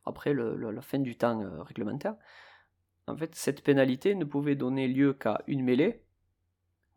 [0.06, 2.16] après la fin du temps euh, réglementaire
[3.08, 6.04] en fait, cette pénalité ne pouvait donner lieu qu'à une mêlée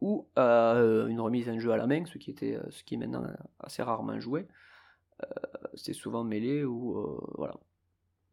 [0.00, 2.84] ou à euh, une remise en jeu à la main, ce qui, était, euh, ce
[2.84, 3.24] qui est maintenant
[3.60, 4.46] assez rarement joué.
[5.22, 5.26] Euh,
[5.74, 7.56] c'est souvent mêlée ou voilà.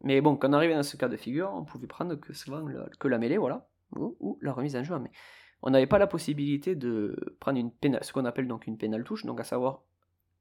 [0.02, 2.66] Mais bon, quand on arrivait dans ce cas de figure, on pouvait prendre que souvent
[3.00, 5.10] que la mêlée, voilà, ou, la remise en jeu à main.
[5.62, 9.26] On n'avait pas la possibilité de prendre une ce qu'on appelle donc une pénale touche,
[9.26, 9.84] donc à savoir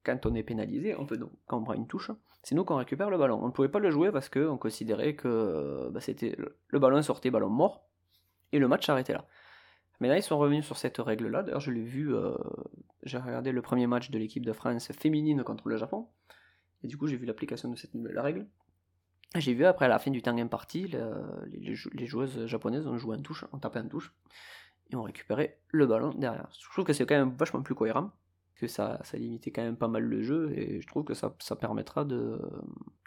[0.05, 2.11] quand on est pénalisé, on peut donc, quand on prend une touche,
[2.43, 3.39] c'est nous qu'on récupère le ballon.
[3.43, 6.37] On ne pouvait pas le jouer parce qu'on considérait que bah, c'était
[6.69, 7.87] le ballon sortait ballon mort
[8.53, 9.27] et le match s'arrêtait là.
[10.01, 11.45] Mais là, ils sont revenus sur cette règle-là.
[11.45, 12.37] D'ailleurs, je l'ai vu, euh,
[13.05, 16.09] j'ai regardé le premier match de l'équipe de France féminine contre le Japon.
[16.83, 18.49] Et du coup, j'ai vu l'application de cette nouvelle règle.
[19.37, 20.93] J'ai vu après, à la fin du temps imparti,
[21.53, 24.13] les, joueuses japonaises ont joué en touche, ont tapé en touche,
[24.91, 26.49] et ont récupéré le ballon derrière.
[26.61, 28.11] Je trouve que c'est quand même vachement plus cohérent
[28.63, 31.57] que ça, limitait quand même pas mal le jeu, et je trouve que ça, ça
[31.57, 32.41] permettra de,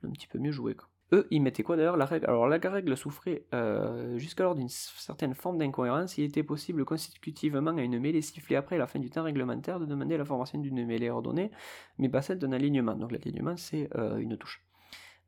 [0.04, 0.76] un petit peu mieux jouer.
[1.14, 1.96] Eux, ils mettaient quoi d'ailleurs?
[1.96, 6.18] La règle Alors la règle souffrait euh, jusqu'alors d'une certaine forme d'incohérence.
[6.18, 9.86] Il était possible consécutivement à une mêlée sifflée après la fin du temps réglementaire de
[9.86, 11.52] demander la formation d'une mêlée ordonnée,
[12.00, 12.96] mais pas celle d'un alignement.
[12.96, 14.66] Donc l'alignement, c'est euh, une touche.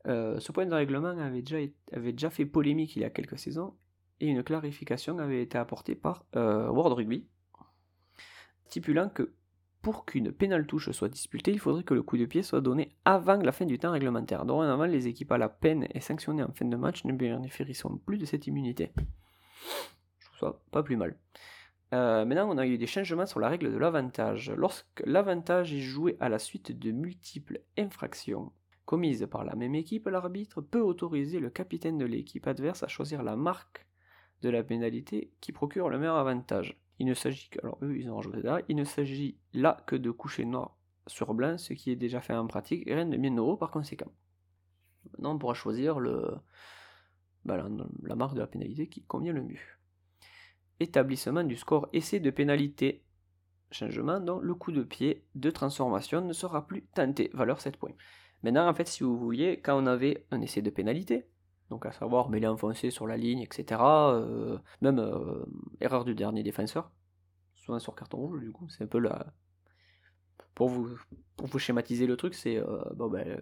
[0.07, 1.57] Euh, ce point de règlement avait déjà,
[1.93, 3.75] avait déjà fait polémique il y a quelques saisons,
[4.19, 7.27] et une clarification avait été apportée par World Rugby,
[8.65, 9.31] stipulant que
[9.81, 12.95] pour qu'une pénale touche soit disputée, il faudrait que le coup de pied soit donné
[13.05, 14.45] avant la fin du temps réglementaire.
[14.45, 18.17] Dorénavant, les équipes à la peine et sanctionnées en fin de match ne bénéficieront plus
[18.17, 18.91] de cette immunité.
[20.19, 21.15] Je trouve ça pas plus mal.
[21.93, 24.51] Euh, maintenant, on a eu des changements sur la règle de l'avantage.
[24.57, 28.51] Lorsque l'avantage est joué à la suite de multiples infractions
[28.85, 33.23] commises par la même équipe, l'arbitre peut autoriser le capitaine de l'équipe adverse à choisir
[33.23, 33.85] la marque
[34.41, 36.77] de la pénalité qui procure le meilleur avantage.
[36.99, 37.49] Il ne s'agit
[39.53, 42.95] là, que de coucher noir sur blanc, ce qui est déjà fait en pratique, et
[42.95, 44.11] rien de bien nouveau par conséquent.
[45.11, 46.35] Maintenant, on pourra choisir le,
[47.45, 47.65] bah,
[48.03, 49.59] la, marque de la pénalité qui convient le mieux.
[50.79, 53.03] Établissement du score essai de pénalité.
[53.71, 57.29] Changement dont le coup de pied de transformation ne sera plus tenté.
[57.33, 57.93] Valeur 7 points.
[58.43, 61.27] Maintenant, en fait, si vous vouliez, quand on avait un essai de pénalité,
[61.69, 65.45] donc à savoir mêler enfoncé sur la ligne, etc., euh, même euh,
[65.81, 66.91] erreur du dernier défenseur,
[67.55, 69.33] souvent sur carton rouge, du coup, c'est un peu la.
[70.55, 73.39] Pour vous, schématiser le truc, c'est euh, ben,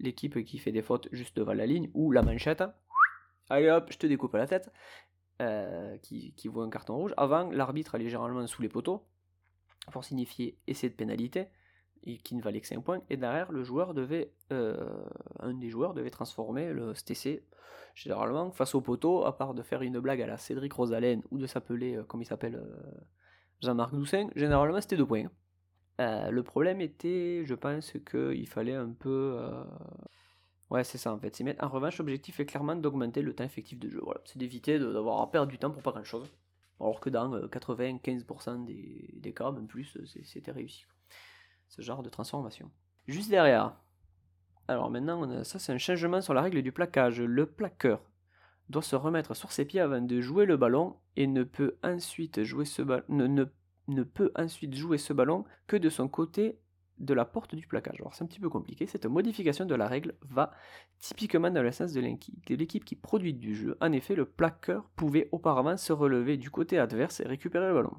[0.00, 2.64] l'équipe qui fait des fautes juste devant la ligne, ou la manchette,
[3.48, 4.72] allez hop, je te découpe la tête,
[6.02, 7.14] qui, qui voit un carton rouge.
[7.16, 9.06] Avant, l'arbitre allait généralement sous les poteaux
[9.92, 11.46] pour signifier essai de pénalité
[12.06, 13.00] et qui ne valait que 5 points.
[13.10, 17.42] Et derrière, le joueur devait, un des joueurs devait transformer le STC
[17.94, 21.38] généralement face au poteau, à part de faire une blague à la Cédric Rosalène ou
[21.38, 22.62] de s'appeler, comme il s'appelle,
[23.62, 25.30] Jean-Marc Doussin, généralement c'était 2 points.
[25.98, 29.38] le problème était, je pense, qu'il fallait un peu
[30.70, 31.42] Ouais, c'est ça en fait.
[31.60, 34.00] En revanche, l'objectif est clairement d'augmenter le temps effectif de jeu.
[34.02, 34.20] Voilà.
[34.24, 36.28] C'est d'éviter d'avoir à perdre du temps pour pas grand chose.
[36.80, 40.84] Alors que dans 95% euh, des, des, cas, même plus, c'était réussi.
[41.68, 42.70] Ce genre de transformation.
[43.06, 43.76] Juste derrière.
[44.68, 47.20] Alors maintenant, ça c'est un changement sur la règle du plaquage.
[47.20, 48.00] Le plaqueur
[48.68, 52.42] doit se remettre sur ses pieds avant de jouer le ballon et ne peut ensuite
[52.42, 53.04] jouer ce, ballon
[55.66, 56.58] que de son côté
[56.98, 58.00] de la porte du plaquage.
[58.00, 60.52] Alors c'est un petit peu compliqué, cette modification de la règle va
[60.98, 63.76] typiquement dans le sens de l'équipe qui produit du jeu.
[63.80, 67.94] En effet, le plaqueur pouvait auparavant se relever du côté adverse et récupérer le ballon,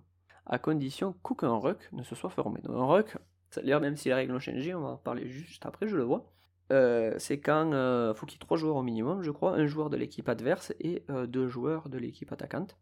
[0.45, 2.59] à condition qu'aucun ruck ne se soit formé.
[2.61, 3.17] Donc un ruck,
[3.55, 6.03] d'ailleurs même si les règles ont changé, on va en parler juste après, je le
[6.03, 6.31] vois,
[6.71, 9.67] euh, c'est quand euh, faut qu'il y ait trois joueurs au minimum, je crois, un
[9.67, 12.77] joueur de l'équipe adverse et euh, deux joueurs de l'équipe attaquante.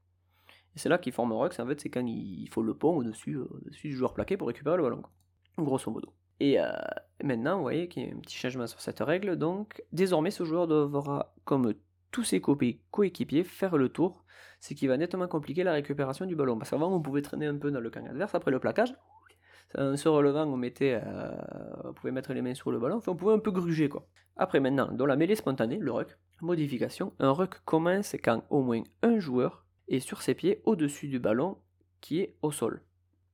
[0.75, 3.37] Et c'est là qu'ils forment ruck, en fait c'est quand il faut le pont au-dessus,
[3.37, 5.03] au-dessus du joueur plaqué pour récupérer le ballon
[5.63, 6.13] grosso modo.
[6.39, 6.71] Et euh,
[7.23, 9.37] maintenant, vous voyez qu'il y a un petit changement sur cette règle.
[9.37, 11.73] Donc, désormais, ce joueur devra, comme
[12.11, 14.25] tous ses coéquipiers, faire le tour,
[14.59, 16.57] ce qui va nettement compliquer la récupération du ballon.
[16.57, 18.95] Parce qu'avant, on pouvait traîner un peu dans le camp adverse après le plaquage.
[19.77, 21.31] En se relevant, on, mettait, euh,
[21.83, 23.89] on pouvait mettre les mains sur le ballon, on pouvait un peu gruger.
[23.89, 24.07] quoi.
[24.37, 28.83] Après, maintenant, dans la mêlée spontanée, le ruck, modification, un ruck commence quand au moins
[29.01, 31.57] un joueur est sur ses pieds au-dessus du ballon
[32.01, 32.81] qui est au sol.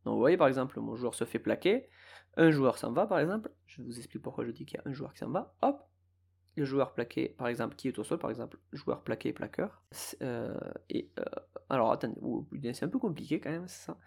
[0.06, 1.90] Donc, vous voyez, par exemple, mon joueur se fait plaquer
[2.38, 4.90] un joueur s'en va par exemple, je vous explique pourquoi je dis qu'il y a
[4.90, 5.84] un joueur qui s'en va, hop,
[6.56, 9.82] le joueur plaqué par exemple qui est au sol, par exemple, joueur plaqué plaqueur,
[10.22, 10.58] euh,
[10.90, 11.24] et euh,
[11.70, 13.98] alors attendez, c'est un peu compliqué quand même, c'est ça.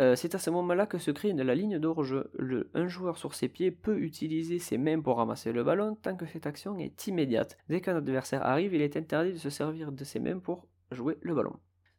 [0.00, 2.24] Euh, c'est à ce moment-là que se crée la ligne d'orge.
[2.74, 6.24] Un joueur sur ses pieds peut utiliser ses mains pour ramasser le ballon tant que
[6.24, 7.58] cette action est immédiate.
[7.68, 11.18] Dès qu'un adversaire arrive, il est interdit de se servir de ses mains pour jouer
[11.20, 11.58] le ballon.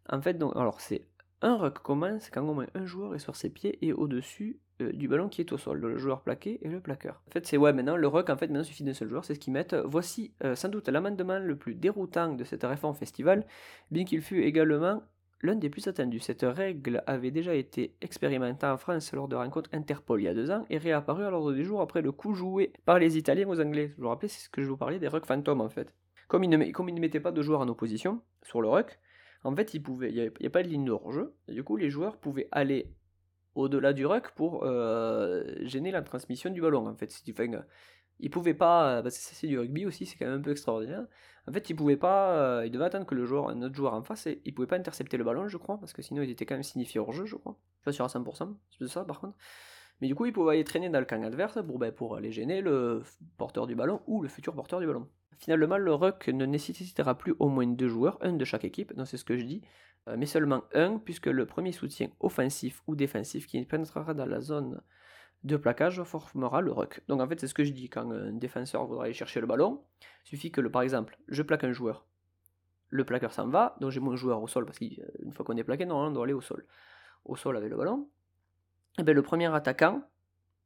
[0.10, 1.06] En fait, donc, alors c'est
[1.44, 4.92] un ruck commence quand au moins un joueur est sur ses pieds et au-dessus euh,
[4.92, 7.22] du ballon qui est au sol, le joueur plaqué et le plaqueur.
[7.28, 9.36] En fait, c'est ouais, maintenant le ruck, en fait, maintenant suffit d'un seul joueur, c'est
[9.36, 9.76] ce qu'ils mettent.
[9.86, 13.46] Voici euh, sans doute l'amendement le plus déroutant de cette réforme festival,
[13.92, 15.02] bien qu'il fût également
[15.44, 16.20] l'un des plus attendus.
[16.20, 20.34] Cette règle avait déjà été expérimentée en France lors de rencontres Interpol il y a
[20.34, 23.48] deux ans et réapparue à l'ordre du jour après le coup joué par les Italiens
[23.48, 23.92] aux Anglais.
[23.98, 25.94] Je vous rappelle, c'est ce que je vous parlais des ruck fantômes en fait.
[26.28, 29.00] Comme ils ne, comme ils ne mettaient pas de joueurs en opposition sur le ruck,
[29.44, 31.34] en fait, il n'y avait, pas de ligne de hors-jeu.
[31.48, 32.94] Du coup, les joueurs pouvaient aller
[33.56, 36.88] au-delà du ruck pour euh, gêner la transmission du ballon.
[36.88, 37.62] En fait, enfin, euh,
[38.20, 41.06] ils pouvaient pas, parce que c'est du rugby aussi, c'est quand même un peu extraordinaire.
[41.48, 43.94] En fait, ils pouvaient pas, euh, ils devaient attendre que le joueur, un autre joueur
[43.94, 46.30] en face, et ils pouvaient pas intercepter le ballon, je crois, parce que sinon ils
[46.30, 47.58] étaient quand même signifiés hors jeu, je crois.
[47.60, 49.36] Je suis pas sûr à 100%, c'est ça par contre.
[50.02, 52.62] Mais du coup, ils pouvaient aller traîner dans le camp adverse pour, ben, aller gêner
[52.62, 53.04] le
[53.38, 55.08] porteur du ballon ou le futur porteur du ballon.
[55.38, 59.08] Finalement, le ruck ne nécessitera plus au moins deux joueurs, un de chaque équipe, donc
[59.08, 59.62] c'est ce que je dis,
[60.08, 64.42] euh, mais seulement un, puisque le premier soutien offensif ou défensif qui pénétrera dans la
[64.42, 64.82] zone
[65.44, 67.02] de plaquage formera le ruck.
[67.08, 69.48] Donc en fait, c'est ce que je dis, quand un défenseur voudra aller chercher le
[69.48, 69.84] ballon,
[70.26, 72.06] il suffit que, par exemple, je plaque un joueur,
[72.90, 75.64] le plaqueur s'en va, donc j'ai mon joueur au sol, parce qu'une fois qu'on est
[75.64, 76.66] plaqué, normalement on doit aller au sol.
[77.26, 78.08] Au sol avec le ballon.
[79.00, 80.04] Et bien le premier attaquant,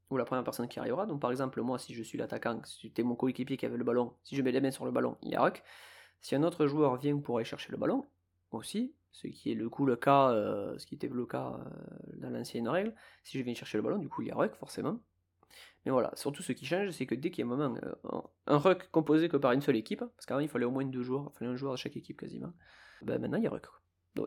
[0.10, 1.06] ou la première personne qui arrivera.
[1.06, 3.84] Donc par exemple, moi, si je suis l'attaquant, si c'était mon coéquipier qui avait le
[3.84, 5.64] ballon, si je mets les mains sur le ballon, il y a ruck.
[6.22, 8.06] Si un autre joueur vient pour aller chercher le ballon,
[8.52, 12.18] aussi, ce qui est le coup le cas, euh, ce qui était le cas euh,
[12.18, 12.94] dans l'ancienne règle.
[13.24, 15.00] Si je viens chercher le ballon, du coup il y a ruck forcément.
[15.86, 18.22] Mais voilà, surtout ce qui change, c'est que dès qu'il y a un moment, euh,
[18.48, 21.32] un composé que par une seule équipe, parce qu'avant il fallait au moins deux joueurs,
[21.34, 22.54] il fallait un joueur de chaque équipe quasiment,
[23.04, 23.68] ben maintenant il y a ruck.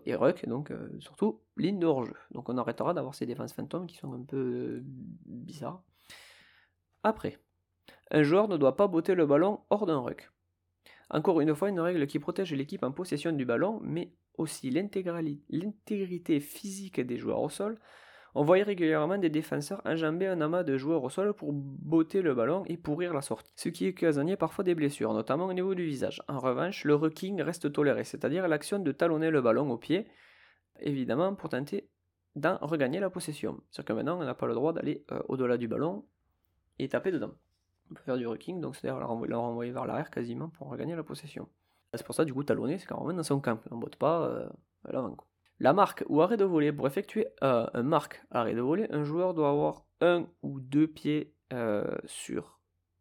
[0.05, 2.15] Et ruck, donc surtout ligne de hors-jeu.
[2.31, 5.83] Donc on arrêtera d'avoir ces défenses fantômes qui sont un peu bizarres.
[7.03, 7.39] Après,
[8.11, 10.31] un joueur ne doit pas botter le ballon hors d'un ruck.
[11.11, 16.41] Encore une fois, une règle qui protège l'équipe en possession du ballon, mais aussi l'intégrité
[16.41, 17.79] physique des joueurs au sol.
[18.41, 22.37] On voyait régulièrement des défenseurs enjamber un amas de joueurs au sol pour botter le
[22.37, 25.85] ballon et pourrir la sortie, ce qui occasionnait parfois des blessures, notamment au niveau du
[25.85, 26.23] visage.
[26.29, 30.07] En revanche, le rucking reste toléré, c'est-à-dire l'action de talonner le ballon au pied,
[30.79, 31.89] évidemment pour tenter
[32.37, 33.61] d'en regagner la possession.
[33.73, 36.05] C'est-à-dire que maintenant, on n'a pas le droit d'aller euh, au-delà du ballon
[36.79, 37.33] et taper dedans.
[37.91, 41.03] On peut faire du rucking, donc c'est-à-dire la renvoyer, vers l'arrière quasiment pour regagner la
[41.03, 41.49] possession.
[41.93, 43.59] C'est pour ça, du coup, talonner, c'est quand remet dans son camp.
[43.73, 44.49] On ne botte pas euh,
[44.85, 45.17] l'avant.
[45.61, 46.73] La marque ou arrêt de voler.
[46.73, 50.87] Pour effectuer euh, un marque arrêt de voler, un joueur doit avoir un ou deux
[50.87, 52.61] pieds euh, sur,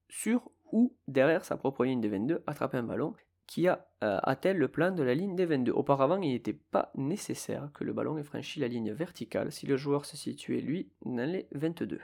[0.09, 3.13] sur ou derrière sa propre ligne des 22, attraper un ballon
[3.45, 5.71] qui a atteint le plan de la ligne des 22.
[5.71, 9.77] Auparavant, il n'était pas nécessaire que le ballon ait franchi la ligne verticale si le
[9.77, 12.01] joueur se situait, lui, dans les 22.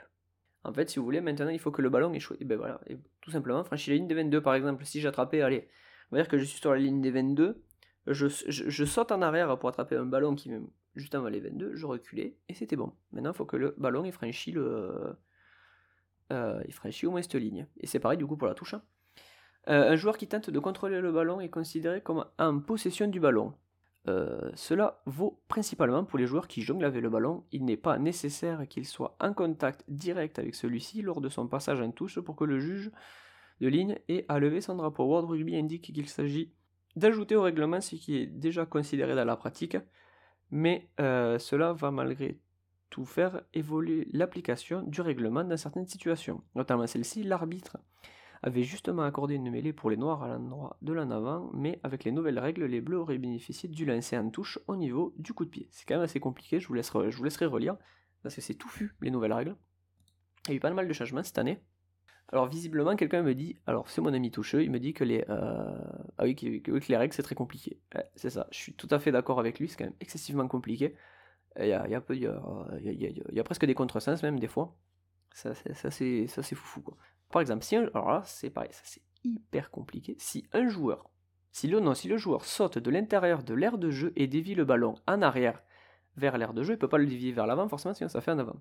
[0.64, 2.78] En fait, si vous voulez, maintenant, il faut que le ballon ait Et ben
[3.20, 4.84] tout simplement, franchir la ligne des 22, par exemple.
[4.86, 5.68] Si j'attrapais, allez,
[6.10, 7.62] on va dire que je suis sur la ligne des 22,
[8.06, 10.50] je, saute en arrière pour attraper un ballon qui
[10.94, 12.92] juste avant les 22, je reculais, et c'était bon.
[13.12, 15.16] Maintenant, il faut que le ballon ait franchi le...
[16.32, 17.66] Euh, il franchit au moins cette ligne.
[17.80, 18.74] Et c'est pareil, du coup, pour la touche.
[18.74, 18.82] Hein.
[19.68, 23.20] Euh, un joueur qui tente de contrôler le ballon est considéré comme en possession du
[23.20, 23.54] ballon.
[24.06, 27.44] Euh, cela vaut principalement pour les joueurs qui jonglent avec le ballon.
[27.52, 31.80] Il n'est pas nécessaire qu'il soit en contact direct avec celui-ci lors de son passage
[31.80, 32.90] en touche pour que le juge
[33.60, 35.04] de ligne ait à lever son drapeau.
[35.04, 36.52] World Rugby indique qu'il s'agit
[36.96, 39.76] d'ajouter au règlement ce qui est déjà considéré dans la pratique,
[40.50, 42.40] mais euh, cela va malgré
[42.90, 47.78] tout faire évoluer l'application du règlement dans certaines situations, notamment celle-ci, l'arbitre
[48.44, 52.04] avait justement accordé une mêlée pour les noirs à l'endroit de l'en avant, mais avec
[52.04, 55.46] les nouvelles règles, les bleus auraient bénéficié du lancer en touche au niveau du coup
[55.46, 55.66] de pied.
[55.70, 57.78] C'est quand même assez compliqué, je vous, laisserai, je vous laisserai relire,
[58.22, 59.56] parce que c'est touffu les nouvelles règles.
[60.46, 61.58] Il y a eu pas mal de changements cette année.
[62.32, 65.24] Alors visiblement, quelqu'un me dit, alors c'est mon ami toucheux, il me dit que les,
[65.28, 65.78] euh,
[66.18, 67.78] ah oui, que, les règles c'est très compliqué.
[68.16, 70.96] c'est ça, je suis tout à fait d'accord avec lui, c'est quand même excessivement compliqué.
[71.60, 74.76] Il y a, presque des contresens même des fois.
[75.32, 76.80] Ça, c'est foufou.
[76.80, 76.96] Quoi.
[77.30, 80.16] Par exemple, si un, alors là, c'est pareil, ça c'est hyper compliqué.
[80.18, 81.10] Si un joueur,
[81.52, 84.54] si le, non, si le joueur saute de l'intérieur de l'aire de jeu et dévie
[84.54, 85.62] le ballon en arrière
[86.16, 88.20] vers l'aire de jeu, il ne peut pas le dévier vers l'avant, forcément, sinon ça
[88.20, 88.56] fait en avant.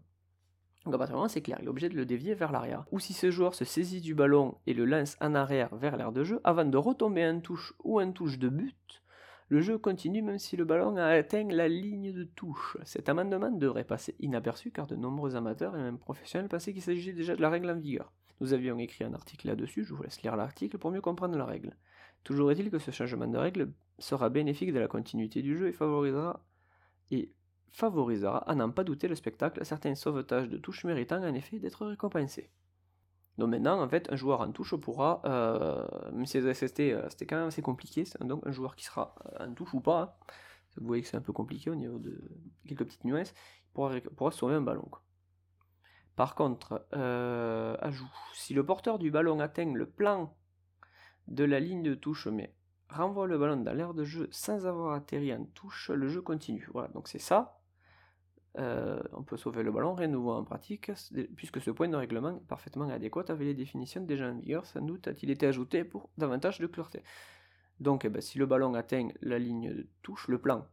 [0.85, 2.85] Donc à partir moment, c'est clair, il est obligé de le dévier vers l'arrière.
[2.91, 6.11] Ou si ce joueur se saisit du ballon et le lance en arrière vers l'aire
[6.11, 9.01] de jeu, avant de retomber en touche ou en touche de but,
[9.47, 12.77] le jeu continue même si le ballon atteint la ligne de touche.
[12.83, 17.13] Cet amendement devrait passer inaperçu car de nombreux amateurs et même professionnels pensaient qu'il s'agissait
[17.13, 18.11] déjà de la règle en vigueur.
[18.41, 21.45] Nous avions écrit un article là-dessus, je vous laisse lire l'article pour mieux comprendre la
[21.45, 21.77] règle.
[22.23, 25.73] Toujours est-il que ce changement de règle sera bénéfique de la continuité du jeu et
[25.73, 26.43] favorisera
[27.11, 27.31] et
[27.73, 31.85] favorisera, à n'en pas douter, le spectacle, certains sauvetages de touche méritant en effet d'être
[31.85, 32.49] récompensés.
[33.37, 37.09] Donc maintenant, en fait, un joueur en touche pourra, euh, même si les SST, euh,
[37.09, 40.01] c'était quand même assez compliqué, donc un joueur qui sera euh, en touche ou pas,
[40.01, 40.13] hein.
[40.77, 42.21] vous voyez que c'est un peu compliqué au niveau de
[42.67, 43.33] quelques petites nuances,
[43.75, 44.87] il pourra, sauver un ballon.
[46.15, 46.85] Par contre,
[48.35, 50.31] si le porteur du ballon atteint le plan
[51.27, 52.53] de la ligne de touche, mais
[52.87, 56.69] renvoie le ballon dans l'air de jeu sans avoir atterri en touche, le jeu continue.
[56.71, 57.62] Voilà, donc c'est ça.
[58.59, 60.91] Euh, on peut sauver le ballon, rien de nouveau en pratique,
[61.35, 64.81] puisque ce point de règlement est parfaitement adéquat avec les définitions déjà en vigueur, sans
[64.81, 67.03] doute a-t-il été ajouté pour davantage de clarté.
[67.79, 70.67] Donc eh ben, si le ballon atteint la ligne de touche, le plan,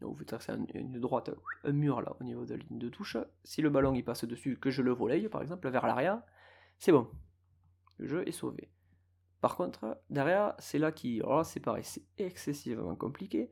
[0.00, 1.30] vous tracez une droite,
[1.64, 4.24] un mur là au niveau de la ligne de touche, si le ballon y passe
[4.24, 6.22] dessus, que je le volaille par exemple vers l'arrière,
[6.78, 7.06] c'est bon,
[7.98, 8.70] le jeu est sauvé.
[9.40, 13.50] Par contre, derrière, c'est là qui, oh, c'est pareil, c'est excessivement compliqué,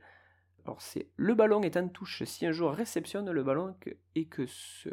[0.66, 3.76] alors c'est le ballon est en touche si un joueur réceptionne le ballon
[4.16, 4.88] et que ce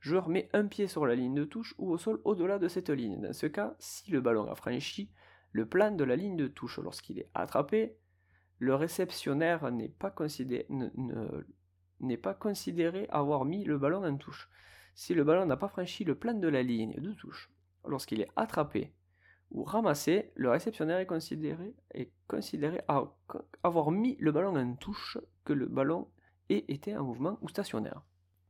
[0.00, 2.90] joueur met un pied sur la ligne de touche ou au sol au-delà de cette
[2.90, 3.18] ligne.
[3.22, 5.10] Dans ce cas, si le ballon a franchi
[5.52, 7.96] le plan de la ligne de touche lorsqu'il est attrapé,
[8.58, 10.66] le réceptionnaire n'est pas, considéré,
[12.00, 14.50] n'est pas considéré avoir mis le ballon en touche.
[14.94, 17.50] Si le ballon n'a pas franchi le plan de la ligne de touche
[17.86, 18.92] lorsqu'il est attrapé
[19.54, 21.74] ou ramassé, le réceptionnaire est considéré,
[22.26, 22.80] considéré
[23.62, 26.08] avoir mis le ballon en touche que le ballon
[26.50, 28.02] ait été en mouvement ou stationnaire.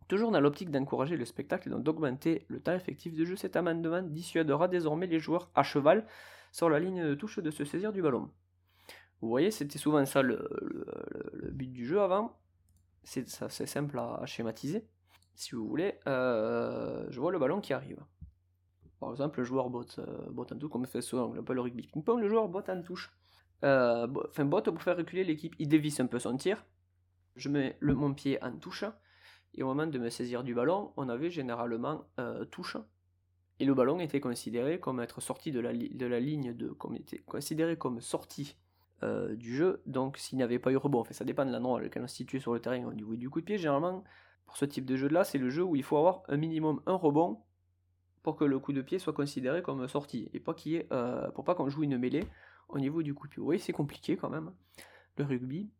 [0.08, 3.54] Toujours dans l'optique d'encourager le spectacle et donc d'augmenter le temps effectif de jeu, cet
[3.54, 6.06] amendement dissuadera désormais les joueurs à cheval
[6.52, 8.30] sur la ligne de touche de se saisir du ballon.
[9.20, 10.48] Vous voyez, c'était souvent ça le,
[11.52, 12.38] but du jeu avant.
[13.02, 14.86] C'est c'est simple à, à schématiser.
[15.34, 17.98] Si vous voulez, euh, je vois le ballon qui arrive.
[19.04, 21.86] Par exemple, le joueur botte, euh, en touche, comme fait souvent, un peu le rugby
[21.86, 23.12] ping-pong, le joueur botte en touche.
[23.62, 26.64] Euh, Enfin, botte pour faire reculer l'équipe, il dévisse un peu son tir.
[27.36, 28.86] Je mets le, mon pied en touche.
[29.52, 32.78] Et au moment de me saisir du ballon, on avait généralement euh, touche.
[33.60, 35.72] Et le ballon était considéré comme être sorti de la,
[36.18, 36.68] ligne de.
[36.68, 38.56] Comme était considéré comme sorti
[39.02, 39.82] euh, du jeu.
[39.84, 42.16] Donc s'il n'y avait pas eu rebond, enfin, ça dépend de l'endroit lequel on se
[42.16, 43.58] situe sur le terrain niveau du coup de pied.
[43.58, 44.02] Généralement,
[44.46, 46.94] pour ce type de jeu-là, c'est le jeu où il faut avoir un minimum un
[46.94, 47.42] rebond
[48.24, 50.28] pour que le coup de pied soit considéré comme sorti.
[50.32, 52.24] Et pas qu'il euh, pour pas qu'on joue une mêlée
[52.68, 53.42] au niveau du coup de pied.
[53.42, 54.50] Oui, c'est compliqué quand même,
[55.18, 55.70] le rugby.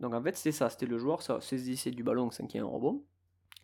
[0.00, 2.64] Donc en fait, c'était ça, c'était le joueur, ça saisissait du ballon y ait un
[2.64, 3.04] rebond.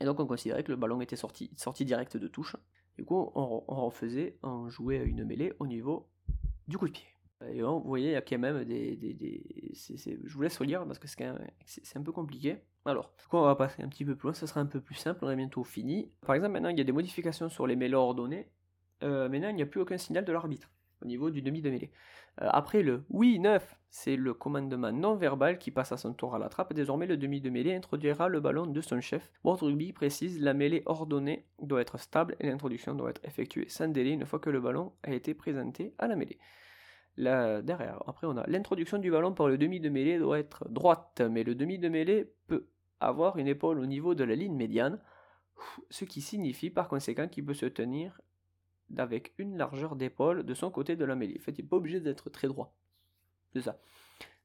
[0.01, 2.57] Et donc on considérait que le ballon était sorti, sorti direct de touche.
[2.99, 6.07] Du coup, on, on refaisait, on jouait une mêlée au niveau
[6.69, 7.16] du coup de pied.
[7.45, 8.99] Et vous voyez, il y a quand même des...
[9.75, 12.59] je vous laisse relire parce que c'est un peu compliqué.
[12.87, 14.95] Alors, coup, on va passer un petit peu plus loin, ça sera un peu plus
[14.95, 16.11] simple, on est bientôt fini.
[16.25, 18.49] Par exemple, maintenant, il y a des modifications sur les mêlées ordonnées.
[19.03, 20.71] Euh, maintenant, il n'y a plus aucun signal de l'arbitre
[21.03, 21.91] au niveau du demi de mêlée.
[22.41, 26.35] Euh, après le oui 9, c'est le commandement non verbal qui passe à son tour
[26.35, 26.73] à la trappe.
[26.73, 29.31] Désormais, le demi de mêlée introduira le ballon de son chef.
[29.45, 33.89] World Rugby précise la mêlée ordonnée doit être stable et l'introduction doit être effectuée sans
[33.89, 36.39] délai une fois que le ballon a été présenté à la mêlée.
[37.19, 41.23] Derrière, après, on a l'introduction du ballon par le demi de mêlée doit être droite,
[41.31, 42.67] mais le demi de mêlée peut
[43.01, 45.01] avoir une épaule au niveau de la ligne médiane,
[45.91, 48.21] ce qui signifie par conséquent qu'il peut se tenir
[48.99, 51.37] avec une largeur d'épaule de son côté de la mêlée.
[51.41, 52.75] En fait, il n'est pas obligé d'être très droit.
[53.53, 53.79] C'est ça.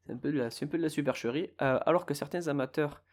[0.05, 1.51] C'est un, peu de la- c'est un peu de la supercherie.
[1.61, 3.03] Euh, alors que certains amateurs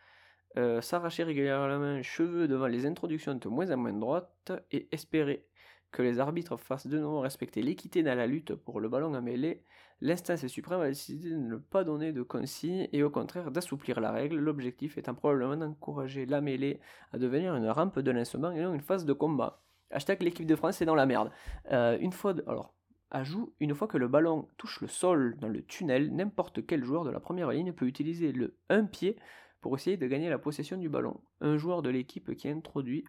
[0.57, 5.45] euh, s'arrachaient régulièrement les cheveux devant les introductions de moins en moins droites et espéraient
[5.91, 9.21] que les arbitres fassent de nouveau respecter l'équité dans la lutte pour le ballon à
[9.21, 9.65] mêlée,
[10.01, 14.13] l'instance suprême a décidé de ne pas donner de consignes et au contraire d'assouplir la
[14.13, 16.81] règle, l'objectif étant probablement d'encourager la mêlée
[17.13, 19.63] à devenir une rampe de lancement et non une phase de combat.
[19.91, 21.31] Hashtag l'équipe de France est dans la merde.
[21.73, 22.45] Euh, une fois de...
[22.47, 22.75] Alors,
[23.11, 27.05] ajout, une fois que le ballon touche le sol dans le tunnel, n'importe quel joueur
[27.05, 29.17] de la première ligne peut utiliser le un pied
[29.61, 31.21] pour essayer de gagner la possession du ballon.
[31.41, 33.05] Un joueur de l'équipe qui introduit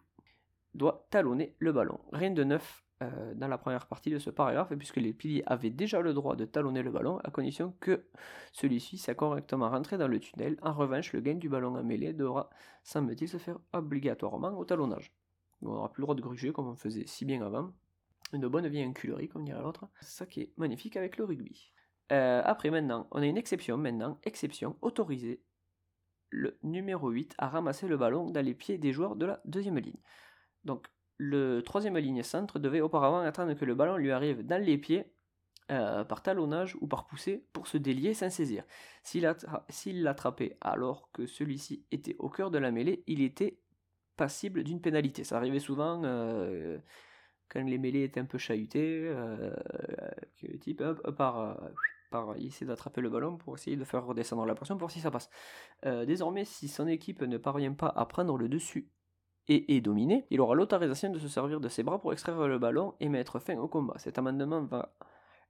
[0.74, 1.98] doit talonner le ballon.
[2.12, 5.70] Rien de neuf euh, dans la première partie de ce paragraphe, puisque les piliers avaient
[5.70, 8.04] déjà le droit de talonner le ballon, à condition que
[8.52, 10.58] celui-ci soit correctement rentré dans le tunnel.
[10.60, 12.50] En revanche, le gain du ballon à mêlée devra,
[12.82, 15.12] semble-t-il, se faire obligatoirement au talonnage.
[15.62, 17.72] On n'aura plus le droit de gruger comme on faisait si bien avant.
[18.34, 19.88] Une bonne vieille enculerie, comme dirait l'autre.
[20.00, 21.72] C'est ça qui est magnifique avec le rugby.
[22.12, 23.78] Euh, après, maintenant, on a une exception.
[23.78, 25.42] Maintenant, exception autorisée.
[26.28, 29.78] Le numéro 8 à ramasser le ballon dans les pieds des joueurs de la deuxième
[29.78, 29.98] ligne.
[30.64, 30.86] Donc,
[31.16, 35.12] le troisième ligne centre devait auparavant attendre que le ballon lui arrive dans les pieds
[35.70, 38.64] euh, par talonnage ou par poussée pour se délier sans saisir.
[39.02, 43.58] S'il attra- s'il l'attrapait alors que celui-ci était au cœur de la mêlée, il était
[44.16, 45.22] passible d'une pénalité.
[45.24, 46.78] Ça arrivait souvent euh,
[47.48, 49.54] quand les mêlées étaient un peu chahutées, euh,
[50.60, 50.82] type
[51.16, 51.60] par,
[52.10, 54.90] par il essaie d'attraper le ballon pour essayer de faire redescendre la pression pour voir
[54.90, 55.30] si ça passe.
[55.84, 58.88] Désormais, si son équipe ne parvient pas à prendre le dessus
[59.48, 62.58] et est dominé, il aura l'autorisation de se servir de ses bras pour extraire le
[62.58, 63.94] ballon et mettre fin au combat.
[63.98, 64.94] Cet amendement va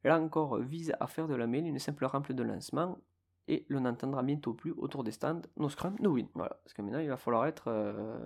[0.04, 2.98] là encore vise à faire de la mêlée une simple rampe de lancement
[3.48, 6.28] et l'on n'entendra bientôt plus autour des stands no scrum, no win.
[6.34, 8.18] Voilà, parce que maintenant il va falloir être, euh,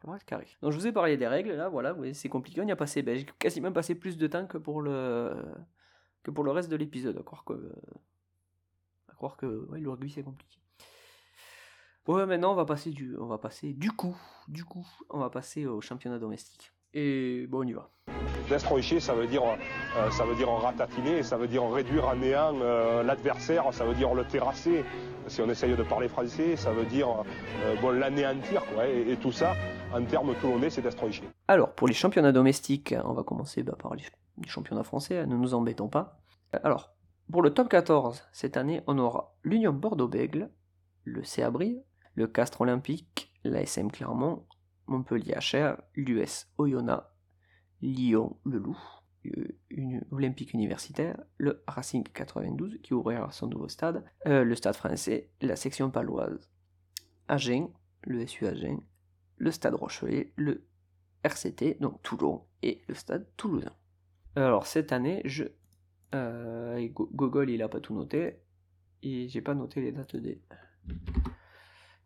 [0.00, 0.46] falloir être carré.
[0.60, 2.72] Donc je vous ai parlé des règles, là, voilà, vous voyez, c'est compliqué, on y
[2.72, 5.34] a passé, ben, j'ai quasiment passé plus de temps que pour le,
[6.24, 7.72] que pour le reste de l'épisode, à croire que,
[9.08, 10.58] à croire que ouais, le rugby c'est compliqué.
[12.08, 14.16] Ouais, maintenant on va passer du, on va passer du coup,
[14.48, 16.72] du coup, on va passer au championnat domestique.
[16.94, 17.90] Et bon, on y va.
[18.48, 22.08] Destroyer, ça veut dire, euh, ça veut dire en ratatiner, ça veut dire en réduire
[22.08, 24.86] à néant euh, l'adversaire, ça veut dire le terrasser.
[25.26, 27.10] Si on essaye de parler français, ça veut dire
[27.64, 28.64] euh, bon, l'anéantir.
[28.72, 29.54] Quoi, et, et tout ça,
[29.92, 31.20] en termes toulonnais, c'est destroyer.
[31.46, 34.04] Alors, pour les championnats domestiques, on va commencer bah, par les,
[34.40, 36.16] les championnats français, ne nous embêtons pas.
[36.62, 36.96] Alors,
[37.30, 40.50] pour le top 14, cette année, on aura l'Union Bordeaux-Bègle,
[41.04, 41.82] le CA Brive,
[42.18, 44.44] le Castres Olympique, l'ASM Clermont,
[44.88, 47.06] Montpellier HR, l'US Oyonnax,
[47.80, 48.76] Lyon Le Loup,
[49.26, 54.74] euh, une Olympique Universitaire, le Racing 92 qui ouvrira son nouveau stade, euh, le Stade
[54.74, 56.50] français, la section paloise,
[57.28, 57.68] Agen,
[58.02, 58.80] le SU Agen,
[59.36, 60.66] le Stade Rochelet, le
[61.22, 63.76] RCT, donc Toulon, et le Stade Toulousain.
[64.34, 65.44] Alors cette année, je
[66.16, 66.88] euh,
[67.46, 68.40] il a pas tout noté
[69.04, 70.42] et j'ai pas noté les dates des.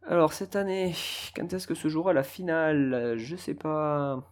[0.04, 0.94] Alors cette année,
[1.36, 3.16] quand est-ce que se jouera la finale?
[3.16, 4.22] Je sais pas.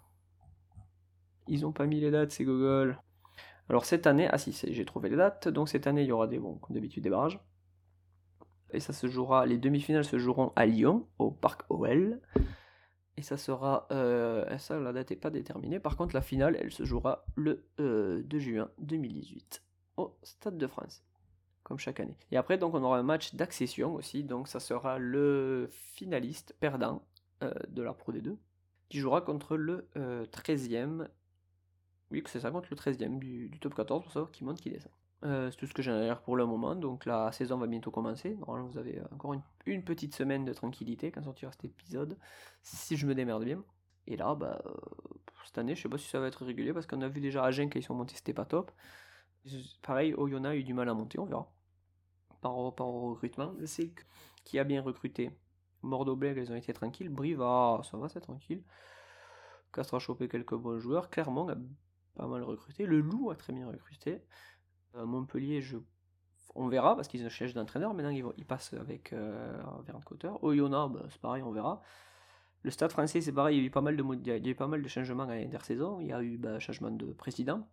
[1.47, 2.99] Ils ont pas mis les dates, c'est Gogol.
[3.69, 6.27] Alors cette année, ah si, j'ai trouvé les dates, donc cette année il y aura
[6.27, 6.41] des,
[6.71, 7.39] d'habitude des barrages.
[8.73, 12.21] Et ça se jouera, les demi-finales se joueront à Lyon, au Parc OL.
[13.17, 15.79] Et ça sera, euh, ça la date n'est pas déterminée.
[15.79, 19.63] Par contre la finale, elle se jouera le 2 euh, juin 2018
[19.97, 21.05] au Stade de France,
[21.79, 22.17] chaque année.
[22.31, 27.03] Et après donc on aura un match d'accession aussi, donc ça sera le finaliste perdant
[27.43, 28.37] euh, de la Pro D2
[28.89, 31.07] qui jouera contre le 13e
[32.11, 34.93] oui, c'est ça, contre le 13e du, top 14 pour savoir qui monte, qui descend.
[35.25, 37.67] Euh, c'est tout ce que j'ai à dire pour le moment, donc la saison va
[37.67, 38.35] bientôt commencer.
[38.37, 39.35] Normalement, vous avez encore
[39.67, 42.17] une, petite semaine de tranquillité quand sortira cet épisode,
[42.63, 43.63] si je me démerde bien.
[44.07, 44.73] Et là, bah, euh,
[45.45, 47.45] cette année, je sais pas si ça va être régulier parce qu'on a vu déjà
[47.45, 48.73] Agen quand ils sont montés, c'était pas top.
[49.83, 51.51] Pareil, Oyonnax a eu du mal à monter, on verra.
[52.41, 53.93] Par, rapport au recrutement, sais
[54.45, 55.31] qui a bien recruté.
[55.83, 57.09] Bordeaux-Bègles, ils ont été tranquilles.
[57.09, 58.63] Brive, ah, ça va, c'est tranquille.
[59.73, 61.11] Castres a chopé quelques bons joueurs.
[61.11, 61.57] Clermont a
[62.15, 62.87] pas mal recruté.
[62.87, 64.23] Le Loup a très bien recruté.
[64.97, 65.63] Euh, Montpellier,
[66.55, 67.95] on verra parce qu'ils cherchent d'entraîneur.
[67.95, 70.31] Maintenant, ils, ils, passent avec euh, Verne Cotter.
[70.43, 71.81] Oyonnax, bah, c'est pareil, on verra.
[72.63, 74.37] Le stade français, c'est pareil, il y a eu pas mal de, il y a
[74.37, 76.01] eu pas mal de changements à l'intersaison.
[76.01, 77.67] Il y a eu bah, changement de président,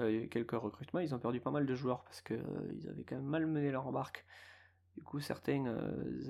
[0.00, 1.00] euh, quelques recrutements.
[1.00, 3.70] Ils ont perdu pas mal de joueurs parce qu'ils euh, avaient quand même mal mené
[3.70, 4.24] leur embarque.
[4.96, 5.64] Du coup, certains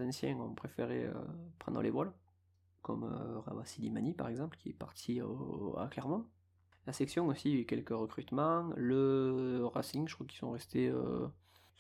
[0.01, 1.09] anciens ont préféré
[1.59, 2.13] prendre les voiles,
[2.83, 3.05] comme
[3.47, 6.27] Ravassi Limani par exemple, qui est parti à Clermont.
[6.87, 8.71] La section aussi, eu quelques recrutements.
[8.77, 10.93] Le Racing, je crois qu'ils sont restés,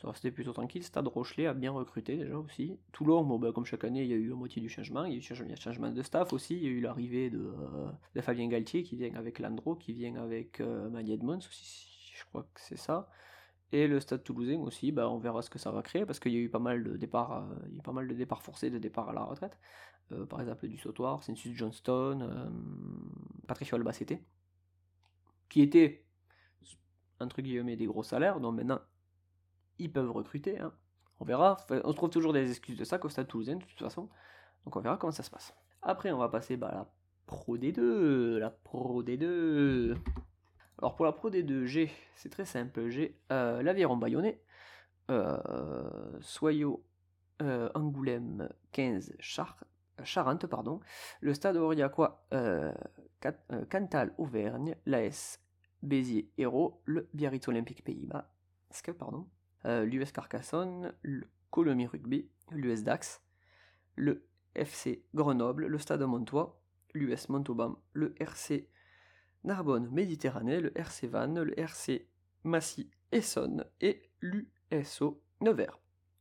[0.01, 0.83] euh, sont restés plutôt tranquilles.
[0.83, 2.79] Stade Rochelet a bien recruté déjà aussi.
[2.93, 5.05] Toulon, bon, ben, comme chaque année, il y a eu la moitié du changement.
[5.05, 6.57] Il y a eu un changement de staff aussi.
[6.57, 7.39] Il y a eu l'arrivée de,
[8.17, 12.25] euh, Fabien Galtier qui vient avec Landro, qui vient avec euh, Mani Edmonds aussi, je
[12.27, 13.09] crois que c'est ça.
[13.73, 16.33] Et le Stade Toulousain aussi, bah, on verra ce que ça va créer parce qu'il
[16.33, 18.15] y a eu pas mal de départs, euh, il y a eu pas mal de
[18.15, 19.59] départs forcés, de départs à la retraite.
[20.29, 22.51] par exemple du Sautoir, Census Johnston,
[23.47, 24.19] Patricio Albacete
[25.51, 26.05] qui étaient,
[27.21, 28.81] entre guillemets, des gros salaires, donc maintenant,
[29.81, 30.59] ils peuvent recruter.
[30.59, 30.73] Hein.
[31.19, 31.57] On verra.
[31.85, 34.09] on trouve toujours des excuses de ça qu'au stade toulousain, de toute façon.
[34.65, 35.55] Donc on verra comment ça se passe.
[35.83, 36.91] Après, on va passer bah, à la
[37.27, 38.39] Pro D2.
[38.39, 39.97] La Pro D2.
[40.81, 44.41] Alors pour la Pro D2, j'ai, c'est très simple, j'ai euh, l'Aviron Bayonnais,
[45.11, 45.39] euh,
[47.43, 49.63] euh, Angoulême 15, Char
[50.05, 50.81] Charente, pardon,
[51.21, 52.73] le stade Aurillacois euh,
[53.69, 55.39] Cantal Auvergne, l'AS
[55.83, 58.33] Béziers Héros, le Biarritz Olympique Pays-Bas,
[58.99, 59.27] pardon,
[59.67, 63.23] euh, l'US Carcassonne, le Colomiers Rugby, l'US Dax,
[63.97, 66.61] le FC Grenoble, le Stade Montois,
[66.95, 68.69] l'US Montauban, le RC
[69.45, 72.09] Narbonne Méditerranée, le RC Vannes, le RC
[72.45, 75.79] Massy Essonne et l'USO Nevers.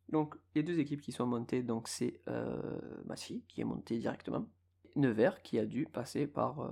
[0.10, 4.48] Donc les deux équipes qui sont montées, donc c'est euh, Massy qui est monté directement,
[4.96, 6.72] Nevers qui a dû passer par euh,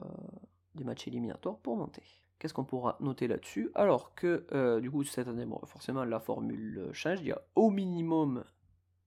[0.76, 2.04] des matchs éliminatoires pour monter.
[2.40, 6.90] Qu'est-ce qu'on pourra noter là-dessus Alors que euh, du coup cette année, forcément la formule
[6.94, 8.44] change, il y a au minimum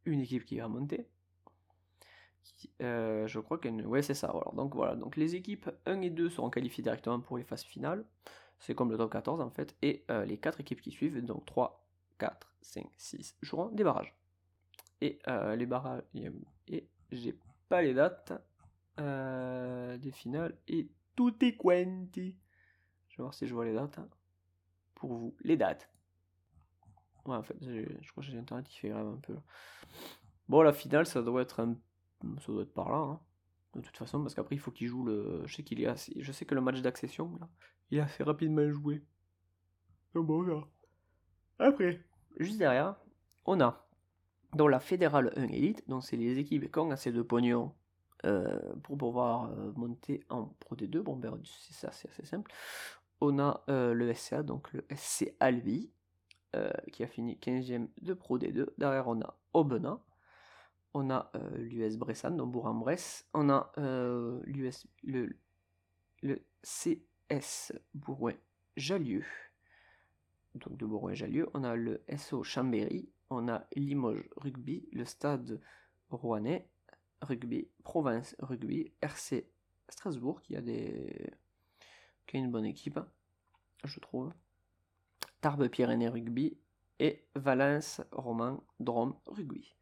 [0.05, 1.07] une équipe qui va monter.
[2.83, 3.87] Euh, je crois qu'elle...
[3.87, 4.51] Ouais c'est ça, voilà.
[4.55, 8.05] Donc voilà, donc les équipes 1 et 2 seront qualifiées directement pour les phases finales.
[8.59, 9.77] C'est comme le top 14 en fait.
[9.83, 11.87] Et les 4 équipes qui suivent, donc 3,
[12.19, 14.15] 4, 5, 6, joueront des barrages.
[15.01, 15.19] Et
[15.57, 16.03] les barrages...
[16.69, 18.33] Et j'ai pas les dates
[18.99, 22.37] euh, des finales et tout est quanti.
[23.21, 23.99] Voir si je vois les dates.
[23.99, 24.09] Hein.
[24.95, 25.91] Pour vous, les dates.
[27.27, 29.37] Ouais, en fait, je crois que j'ai internet qui fait grave un peu.
[30.49, 31.77] Bon, la finale, ça doit être un...
[32.41, 32.97] ça doit être par là.
[32.97, 33.21] Hein.
[33.75, 35.43] De toute façon, parce qu'après, il faut qu'il joue le.
[35.47, 36.13] Je sais qu'il est assez...
[36.19, 37.49] Je sais que le match d'accession, là,
[37.91, 39.05] il est assez rapidement joué.
[40.15, 42.01] bon, on Après,
[42.39, 42.97] juste derrière,
[43.45, 43.87] on a
[44.55, 47.73] dans la Fédérale 1 Elite, donc c'est les équipes qui ont assez de pognon
[48.25, 51.01] euh, pour pouvoir euh, monter en Pro D2.
[51.01, 52.51] Bon, ben, c'est ça, c'est assez simple.
[53.21, 55.91] On a euh, le SCA, donc le SC Albi,
[56.91, 58.67] qui a fini 15e de Pro D2.
[58.77, 60.01] Derrière, on a Aubenas.
[60.95, 63.29] On a l'US Bressan, donc Bourg-en-Bresse.
[63.35, 65.37] On a le,
[66.23, 69.25] le CS Bourgoin-Jallieu.
[70.57, 71.49] Donc de Bourgoin-Jallieu.
[71.55, 73.09] On a le SO Chambéry.
[73.31, 75.61] On a Limoges Rugby, le stade
[76.11, 76.69] rouennais
[77.23, 79.47] Rugby, Province Rugby, RC
[79.89, 81.33] Strasbourg qui a des
[82.39, 83.01] une bonne équipe,
[83.85, 84.33] je trouve.
[85.41, 86.59] Tarbes Pyrénées Rugby
[86.99, 89.75] et Valence Roman Drôme Rugby.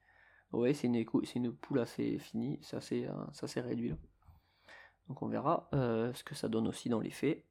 [0.52, 3.94] Oui, c'est une, une poule assez finie, c'est assez, euh, réduit.
[5.08, 7.44] Donc on verra euh, ce que ça donne aussi dans les faits.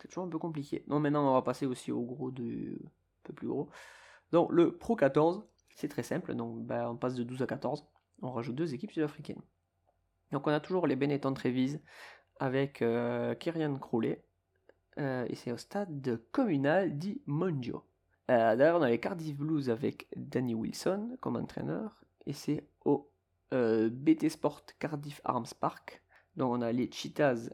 [0.00, 0.84] C'est toujours un peu compliqué.
[0.86, 2.78] Non, maintenant on va passer aussi au gros de.
[2.84, 3.68] un peu plus gros.
[4.32, 6.34] Donc le Pro 14, c'est très simple.
[6.34, 7.84] Donc ben, on passe de 12 à 14
[8.22, 9.42] on rajoute deux équipes sud-africaines.
[10.32, 11.80] Donc on a toujours les Benetton Trévise
[12.38, 14.22] avec euh, Kyrian Crowley,
[14.98, 17.84] euh, et c'est au stade communal dit Monjo.
[18.30, 23.10] Euh, D'ailleurs, on a les Cardiff Blues avec Danny Wilson comme entraîneur, et c'est au
[23.50, 26.02] BT Sport Cardiff Arms Park.
[26.36, 27.48] Donc on a les Cheetahs,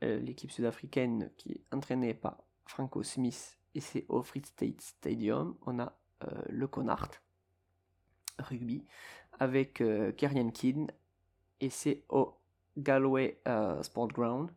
[0.00, 5.56] l'équipe sud-africaine qui est entraînée par Franco Smith, et c'est au Free State Stadium.
[5.66, 5.98] On a
[6.48, 7.20] le Connacht
[8.38, 8.84] rugby
[9.40, 9.82] avec
[10.16, 10.92] Kerrian Kidd,
[11.60, 12.36] et c'est au
[12.76, 14.50] Galway euh, Sport Ground,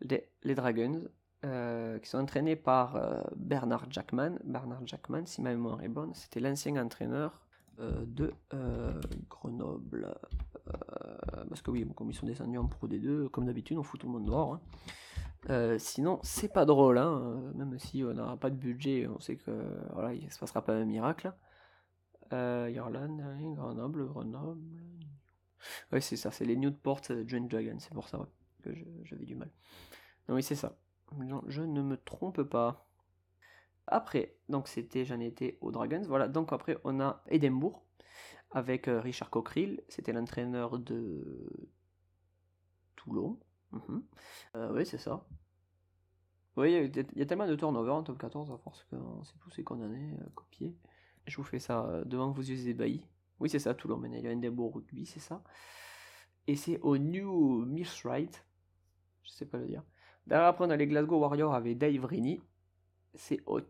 [0.00, 1.02] les, Dragons,
[1.44, 4.38] euh, qui sont entraînés par euh, Bernard Jackman.
[4.44, 7.46] Bernard Jackman, si ma mémoire est bonne, c'était l'ancien entraîneur
[7.78, 8.34] de
[9.30, 10.14] Grenoble.
[11.48, 14.06] Parce que oui, comme ils sont descendus en Pro D2, comme d'habitude, on fout tout
[14.06, 14.60] le monde dehors.
[15.48, 15.78] hein.
[15.78, 19.50] Sinon, c'est pas drôle, hein, même si on n'aura pas de budget, on sait que
[19.94, 21.32] voilà, il se passera pas un miracle.
[22.30, 24.60] Irlande, hein, Grenoble, Grenoble.
[25.92, 28.26] Ouais, c'est ça, c'est les Newport euh, Joint Dragon, c'est pour ça
[28.62, 28.70] que
[29.04, 29.50] j'avais du mal.
[30.28, 30.76] Non, oui, c'est ça.
[31.48, 32.86] Je ne me trompe pas.
[33.86, 36.28] Après, donc c'était, j'en étais aux Dragons, voilà.
[36.28, 37.82] Donc après, on a Édimbourg
[38.52, 41.50] avec euh, Richard Cockerill, c'était l'entraîneur de
[42.96, 43.38] Toulon.
[43.72, 44.02] Mhm.
[44.56, 45.24] Euh, oui, c'est ça.
[46.56, 49.50] Oui, il y, a- tellement de turnover en top 14 à force qu'on sait tous
[49.50, 50.76] ces condamnés, copiés.
[51.26, 53.04] Je vous fais ça devant vos yeux ébahis.
[53.40, 55.42] Oui, c'est ça, Toulon, y a Edinburgh Rugby, c'est ça.
[56.46, 58.44] Et c'est au New Millsrite,
[59.22, 59.82] je sais pas le dire.
[60.26, 62.42] Derrière, après, on a les Glasgow Warriors avec Dave Rennie.
[63.14, 63.60] C'est au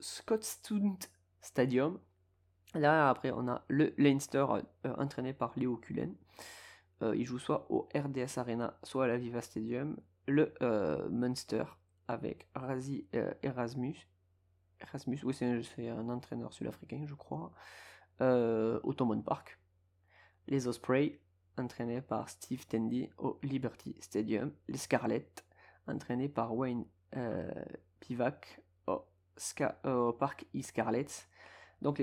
[0.00, 0.96] Scotstoun
[1.40, 2.00] Stadium.
[2.74, 4.44] Derrière, après, on a le Leinster,
[4.86, 6.14] euh, entraîné par Léo Cullen.
[7.02, 9.96] Euh, il joue soit au RDS Arena, soit à la Viva Stadium.
[10.26, 11.64] Le euh, Munster
[12.08, 13.06] avec Razi
[13.42, 13.96] Erasmus.
[14.80, 17.52] Erasmus, oui, c'est un, un entraîneur sud-africain, je crois.
[18.22, 18.94] Euh, au
[19.24, 19.58] Park.
[20.46, 21.18] Les Ospreys,
[21.58, 24.52] entraînés par Steve Tandy au Liberty Stadium.
[24.68, 25.34] Les Scarlets,
[25.88, 26.84] entraînés par Wayne
[27.16, 27.50] euh,
[27.98, 29.04] Pivac au,
[29.36, 30.12] Ska- euh,
[30.54, 31.26] E Scarlets.
[31.80, 31.98] Donc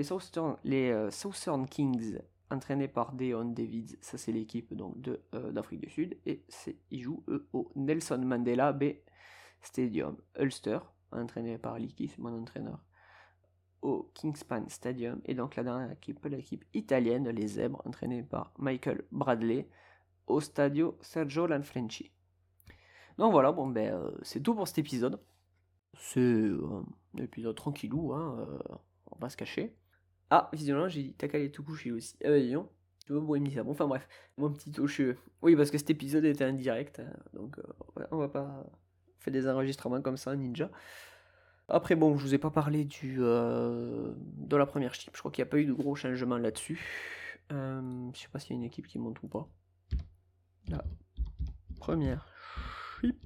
[0.62, 2.18] les euh, Southern Kings,
[2.50, 6.44] entraînés par Deon Davids, ça c'est l'équipe donc euh, d'Afrique du Sud, et
[6.90, 9.02] ils jouent au Nelson Mandela Bay
[9.62, 10.18] Stadium.
[10.38, 10.80] Ulster,
[11.12, 12.78] entraîné par c'est mon entraîneur,
[13.82, 19.02] au Kingspan Stadium, et donc la dernière équipe, l'équipe italienne, les Zèbres, entraînée par Michael
[19.10, 19.68] Bradley,
[20.26, 22.12] au Stadio Sergio Lanfranchi.
[23.18, 25.20] Donc voilà, bon ben euh, c'est tout pour cet épisode.
[25.94, 26.82] C'est euh,
[27.18, 28.76] un épisode tranquillou, hein, euh,
[29.10, 29.74] on va se cacher.
[30.30, 32.16] Ah, visiblement j'ai dit tout coucher aussi.
[32.24, 32.68] Euh, dis donc,
[33.04, 33.62] tu vois, bon, ça.
[33.64, 35.18] Bon, enfin bref, mon petit toucheux.
[35.42, 37.58] Oui, parce que cet épisode était indirect, hein, donc
[38.10, 38.64] on va pas
[39.18, 40.70] faire des enregistrements comme ça, ninja.
[41.72, 45.14] Après, bon, je vous ai pas parlé du euh, de la première chip.
[45.14, 46.84] Je crois qu'il n'y a pas eu de gros changements là-dessus.
[47.52, 49.48] Euh, je sais pas s'il y a une équipe qui monte ou pas.
[50.66, 50.84] La
[51.78, 52.26] première
[53.00, 53.16] chip.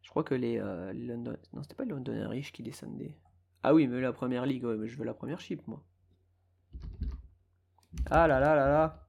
[0.00, 1.36] Je crois que les, euh, London...
[1.52, 3.18] Non, c'était pas London Irish qui descendaient.
[3.62, 5.84] Ah oui, mais la première ligue, mais je veux la première chip, moi.
[8.10, 9.08] Ah là là là là.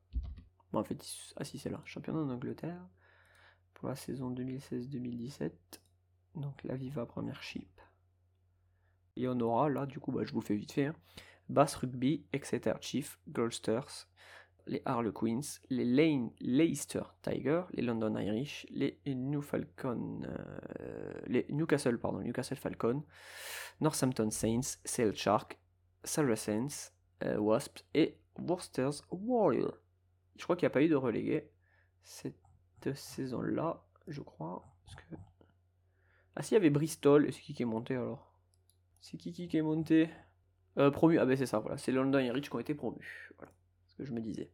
[0.73, 1.01] Bon, en fait,
[1.37, 1.81] ah si, c'est là.
[1.85, 2.85] Championnat d'Angleterre.
[3.73, 5.51] Pour la saison 2016-2017.
[6.35, 7.69] Donc la Viva première chip.
[9.15, 10.87] Et on aura là, du coup, bah, je vous fais vite fait.
[10.87, 10.95] hein.
[11.49, 14.07] Bass Rugby, Exeter Chief, Gulsters,
[14.65, 18.91] les Harlequins, les Lane, Leicester Tigers, les London Irish, euh,
[21.27, 23.03] les Newcastle, pardon, Newcastle Falcon,
[23.81, 25.59] Northampton Saints, Sale Shark,
[26.03, 29.77] Saracens, euh, Wasps et Worcester's Warrior.
[30.37, 31.51] Je crois qu'il n'y a pas eu de relégué
[32.01, 32.35] cette
[32.93, 34.65] saison-là, je crois.
[34.85, 35.15] Parce que...
[36.35, 38.33] Ah si, il y avait Bristol, et c'est qui qui est monté alors?
[39.01, 40.09] C'est qui qui est monté?
[40.77, 43.31] Euh, Promu, ah ben c'est ça, voilà, c'est London Irish qui ont été promus.
[43.37, 43.51] Voilà,
[43.87, 44.49] ce que je me disais.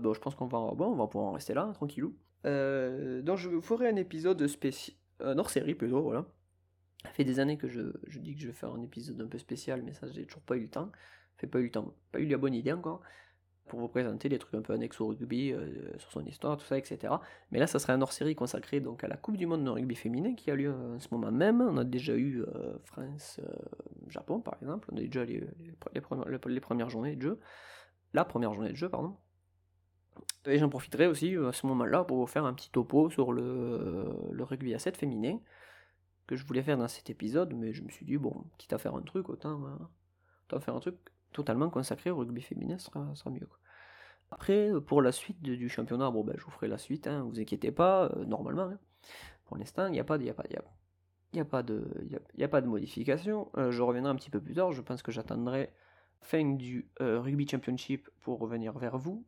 [0.00, 2.16] Bon, je pense qu'on va, bon, on va pouvoir en rester là, hein, tranquillou.
[2.46, 6.26] Euh, donc je ferai un épisode spécial, un hors série plutôt, voilà.
[7.04, 9.28] Ça fait des années que je, je dis que je vais faire un épisode un
[9.28, 10.90] peu spécial, mais ça j'ai toujours pas eu le temps.
[11.36, 13.00] Fait pas eu le temps, pas eu la bonne idée encore
[13.68, 16.64] pour vous présenter des trucs un peu annexes au rugby, euh, sur son histoire, tout
[16.64, 17.14] ça, etc.
[17.50, 19.94] Mais là, ça serait un hors-série consacré donc à la Coupe du Monde de rugby
[19.94, 21.60] féminin qui a lieu euh, en ce moment même.
[21.60, 24.88] On a déjà eu euh, France-Japon, par exemple.
[24.92, 27.40] On a déjà les, les, premières, journées de jeu.
[28.14, 29.16] La première journée de jeu, pardon.
[30.46, 34.42] Et j'en profiterai aussi à ce moment-là pour vous faire un petit topo sur le,
[34.42, 35.38] rugby à 7 féminin
[36.26, 38.78] que je voulais faire dans cet épisode, mais je me suis dit, bon, quitte à
[38.78, 39.60] faire un truc, autant
[40.58, 40.96] faire un truc
[41.32, 43.48] totalement consacré au rugby féminin, sera, sera mieux.
[44.30, 47.40] Après, pour la suite du championnat, bon, ben, je vous ferai la suite, hein, vous
[47.40, 48.70] inquiétez pas, euh, normalement.
[48.70, 48.78] Hein.
[49.46, 50.24] Pour l'instant, il n'y a pas de.
[50.24, 51.44] Y a pas, y y a
[52.36, 53.50] y a, pas de modification.
[53.56, 54.72] Euh, je reviendrai un petit peu plus tard.
[54.72, 55.72] Je pense que j'attendrai
[56.20, 59.24] fin du euh, Rugby Championship pour revenir vers vous,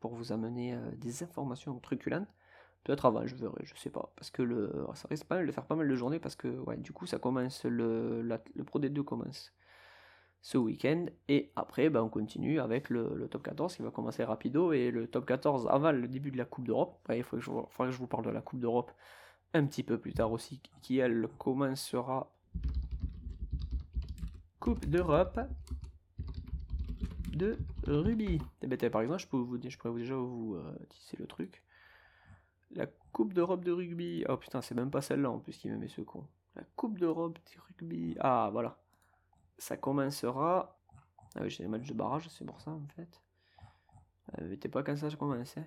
[0.00, 2.28] pour vous amener euh, des informations truculentes.
[2.84, 4.12] Peut-être avant, je verrai, je sais pas.
[4.16, 6.48] Parce que le, ça risque pas mal de faire pas mal de journées parce que
[6.48, 9.52] ouais, du coup ça commence le, le Pro D2 commence
[10.42, 14.72] ce week-end et après ben, on continue avec le, top 14 qui va commencer rapido
[14.72, 16.98] et le top 14 avant le début de la Coupe d'Europe.
[17.10, 18.90] il faudrait que, je, vous parle de la Coupe d'Europe
[19.52, 22.32] un petit peu plus tard aussi qui elle commencera
[24.60, 25.40] Coupe d'Europe
[27.34, 28.40] de rugby.
[28.90, 31.62] Par exemple, je, peux vous, pourrais déjà vous euh, tisser le truc.
[32.72, 34.24] La Coupe d'Europe de rugby.
[34.28, 36.26] Oh putain, c'est même pas celle-là en plus qui me met ce con.
[36.56, 38.16] La Coupe d'Europe de rugby.
[38.20, 38.78] Ah voilà.
[39.60, 40.80] Ça commencera.
[41.36, 43.20] Ah oui, j'ai les matchs de barrage, c'est pour ça en fait.
[44.40, 45.58] Euh, T'es pas quand ça commence.
[45.58, 45.66] Hein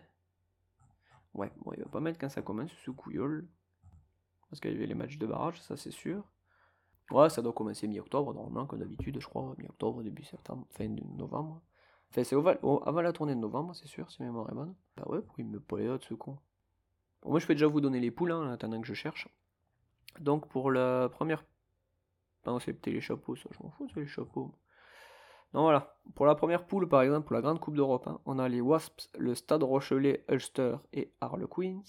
[1.36, 3.48] ouais, bon, il va pas mettre quand ça commence ce couillol.
[4.50, 6.28] Parce qu'il y avait les matchs de barrage, ça c'est sûr.
[7.12, 11.62] Ouais, ça doit commencer mi-octobre, normalement, comme d'habitude, je crois, mi-octobre, début septembre, fin novembre.
[12.10, 14.74] Enfin, c'est avant la tournée de novembre, c'est sûr, si ma mémoire est bonne.
[14.98, 16.40] Bah ouais, pourquoi il me pas les ce con
[17.24, 19.28] Moi, je peux déjà vous donner les poules, hein, en attendant que je cherche.
[20.20, 21.44] Donc, pour la première.
[22.60, 24.54] C'est peut-être les chapeaux, ça, je m'en fous, c'est les chapeaux.
[25.54, 25.96] Non, voilà.
[26.16, 28.62] Pour la première poule, par exemple, pour la Grande Coupe d'Europe, hein, on a les
[28.62, 31.84] Wasps, le Stade Rochelet, Ulster et Harlequins.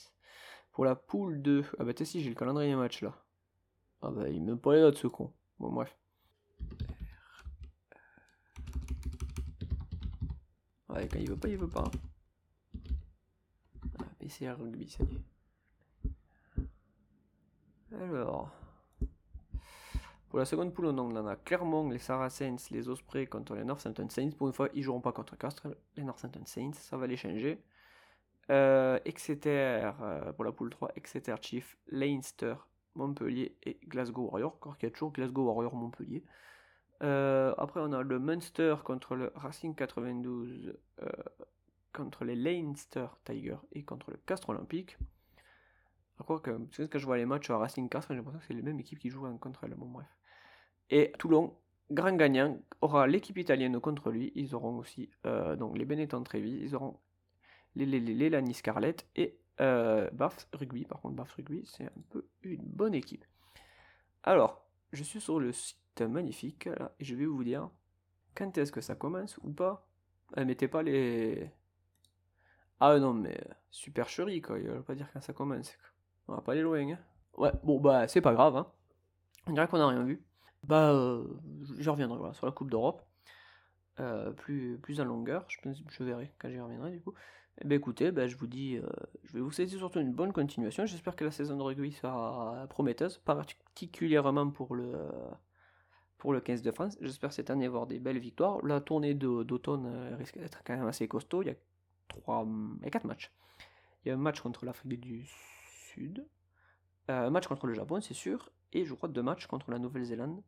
[0.72, 3.14] Pour la poule 2, ah bah t'es si, j'ai le calendrier match là.
[4.02, 5.32] Ah bah il me parlait là de ce con.
[5.58, 5.96] Bon bref.
[10.88, 11.84] Ouais, quand il veut pas, il veut pas.
[13.98, 15.22] Ah, PCR rugby, ça y est.
[17.94, 18.50] Alors.
[20.34, 24.32] Pour la seconde poule, on a Clermont, les Saracens, les Ospreys contre les Northampton Saints.
[24.36, 27.62] Pour une fois, ils joueront pas contre Castres, les Northampton Saints, ça va les changer.
[28.50, 32.56] Euh, Exeter, euh, pour la poule 3, Exeter Chief, Leinster,
[32.96, 34.54] Montpellier et Glasgow Warrior.
[34.54, 36.24] Encore qu'il y a toujours Glasgow Warrior Montpellier.
[37.04, 41.06] Euh, après, on a le Munster contre le Racing 92, euh,
[41.92, 44.98] contre les Leinster Tigers et contre le Castres Olympique.
[46.18, 48.54] Je crois que quand je vois les matchs à Racing Castres, j'ai l'impression que c'est
[48.54, 49.74] les mêmes équipes qui jouent contre elles.
[49.76, 50.08] Bon, bref.
[50.90, 51.56] Et Toulon,
[51.90, 54.32] grand gagnant, aura l'équipe italienne contre lui.
[54.34, 56.98] Ils auront aussi euh, donc les Benetton Trevi, ils auront
[57.74, 60.10] les, les, les, Lani Scarlett et euh,
[60.52, 63.24] Rugby, par contre, Bath Rugby, c'est un peu une bonne équipe.
[64.22, 67.70] Alors, je suis sur le site magnifique, et je vais vous dire
[68.34, 69.86] quand est-ce que ça commence ou pas.
[70.38, 71.50] Euh, mettez pas les.
[72.80, 73.38] Ah non, mais
[73.70, 75.76] super chérie, quoi, il va pas dire quand ça commence.
[76.26, 76.98] On va pas aller loin, hein.
[77.36, 78.66] Ouais, bon, bah, c'est pas grave, hein.
[79.46, 80.22] On dirait qu'on a rien vu.
[80.66, 81.24] Bah, euh,
[81.78, 83.02] je reviendrai sur la Coupe d'Europe.
[84.00, 87.14] Euh, plus, plus en longueur, je, verrai quand j'y reviendrai du coup.
[87.60, 88.88] Eh bien écoutez, ben, je vous dis, euh,
[89.22, 90.84] je vais vous souhaiter surtout une bonne continuation.
[90.84, 94.92] J'espère que la saison de rugby sera prometteuse, particulièrement pour le,
[96.18, 96.98] pour le 15 de France.
[97.00, 98.64] J'espère cette année avoir des belles victoires.
[98.66, 101.42] La tournée d'automne risque d'être quand même assez costaud.
[101.42, 101.56] Il y a,
[102.08, 102.44] trois,
[102.82, 103.32] et 4 matchs.
[104.04, 105.24] Il y a un match contre l'Afrique du
[105.92, 106.26] Sud,
[107.06, 110.42] un match contre le Japon, c'est sûr, et je crois deux matchs contre la Nouvelle-Zélande.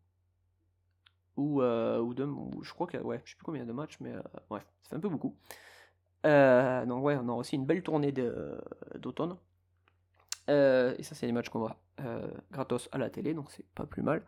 [1.37, 2.28] Ou, ou, deux,
[2.62, 4.12] je crois que, ouais, je sais plus combien de matchs, mais
[4.51, 5.37] ouais, ça fait un peu beaucoup.
[6.26, 8.12] Euh, donc ouais, on a aussi une belle tournée
[8.97, 9.37] d'automne.
[10.49, 13.66] Euh, et ça, c'est les matchs qu'on voit euh, gratos à la télé, donc c'est
[13.74, 14.22] pas plus mal.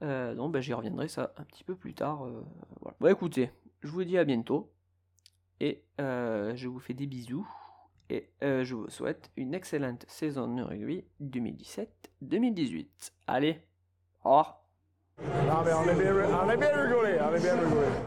[0.00, 2.26] donc ben, j'y reviendrai ça un petit peu plus tard.
[2.80, 2.96] voilà.
[3.00, 4.72] Bon écoutez, je vous dis à bientôt.
[5.60, 7.48] Et je vous fais des bisous.
[8.10, 12.86] Et je vous souhaite une excellente saison de rugby 2017-2018.
[13.26, 13.60] Allez,
[14.24, 14.57] au revoir.
[15.24, 17.98] On est bien rigolé, on est bien rigolé.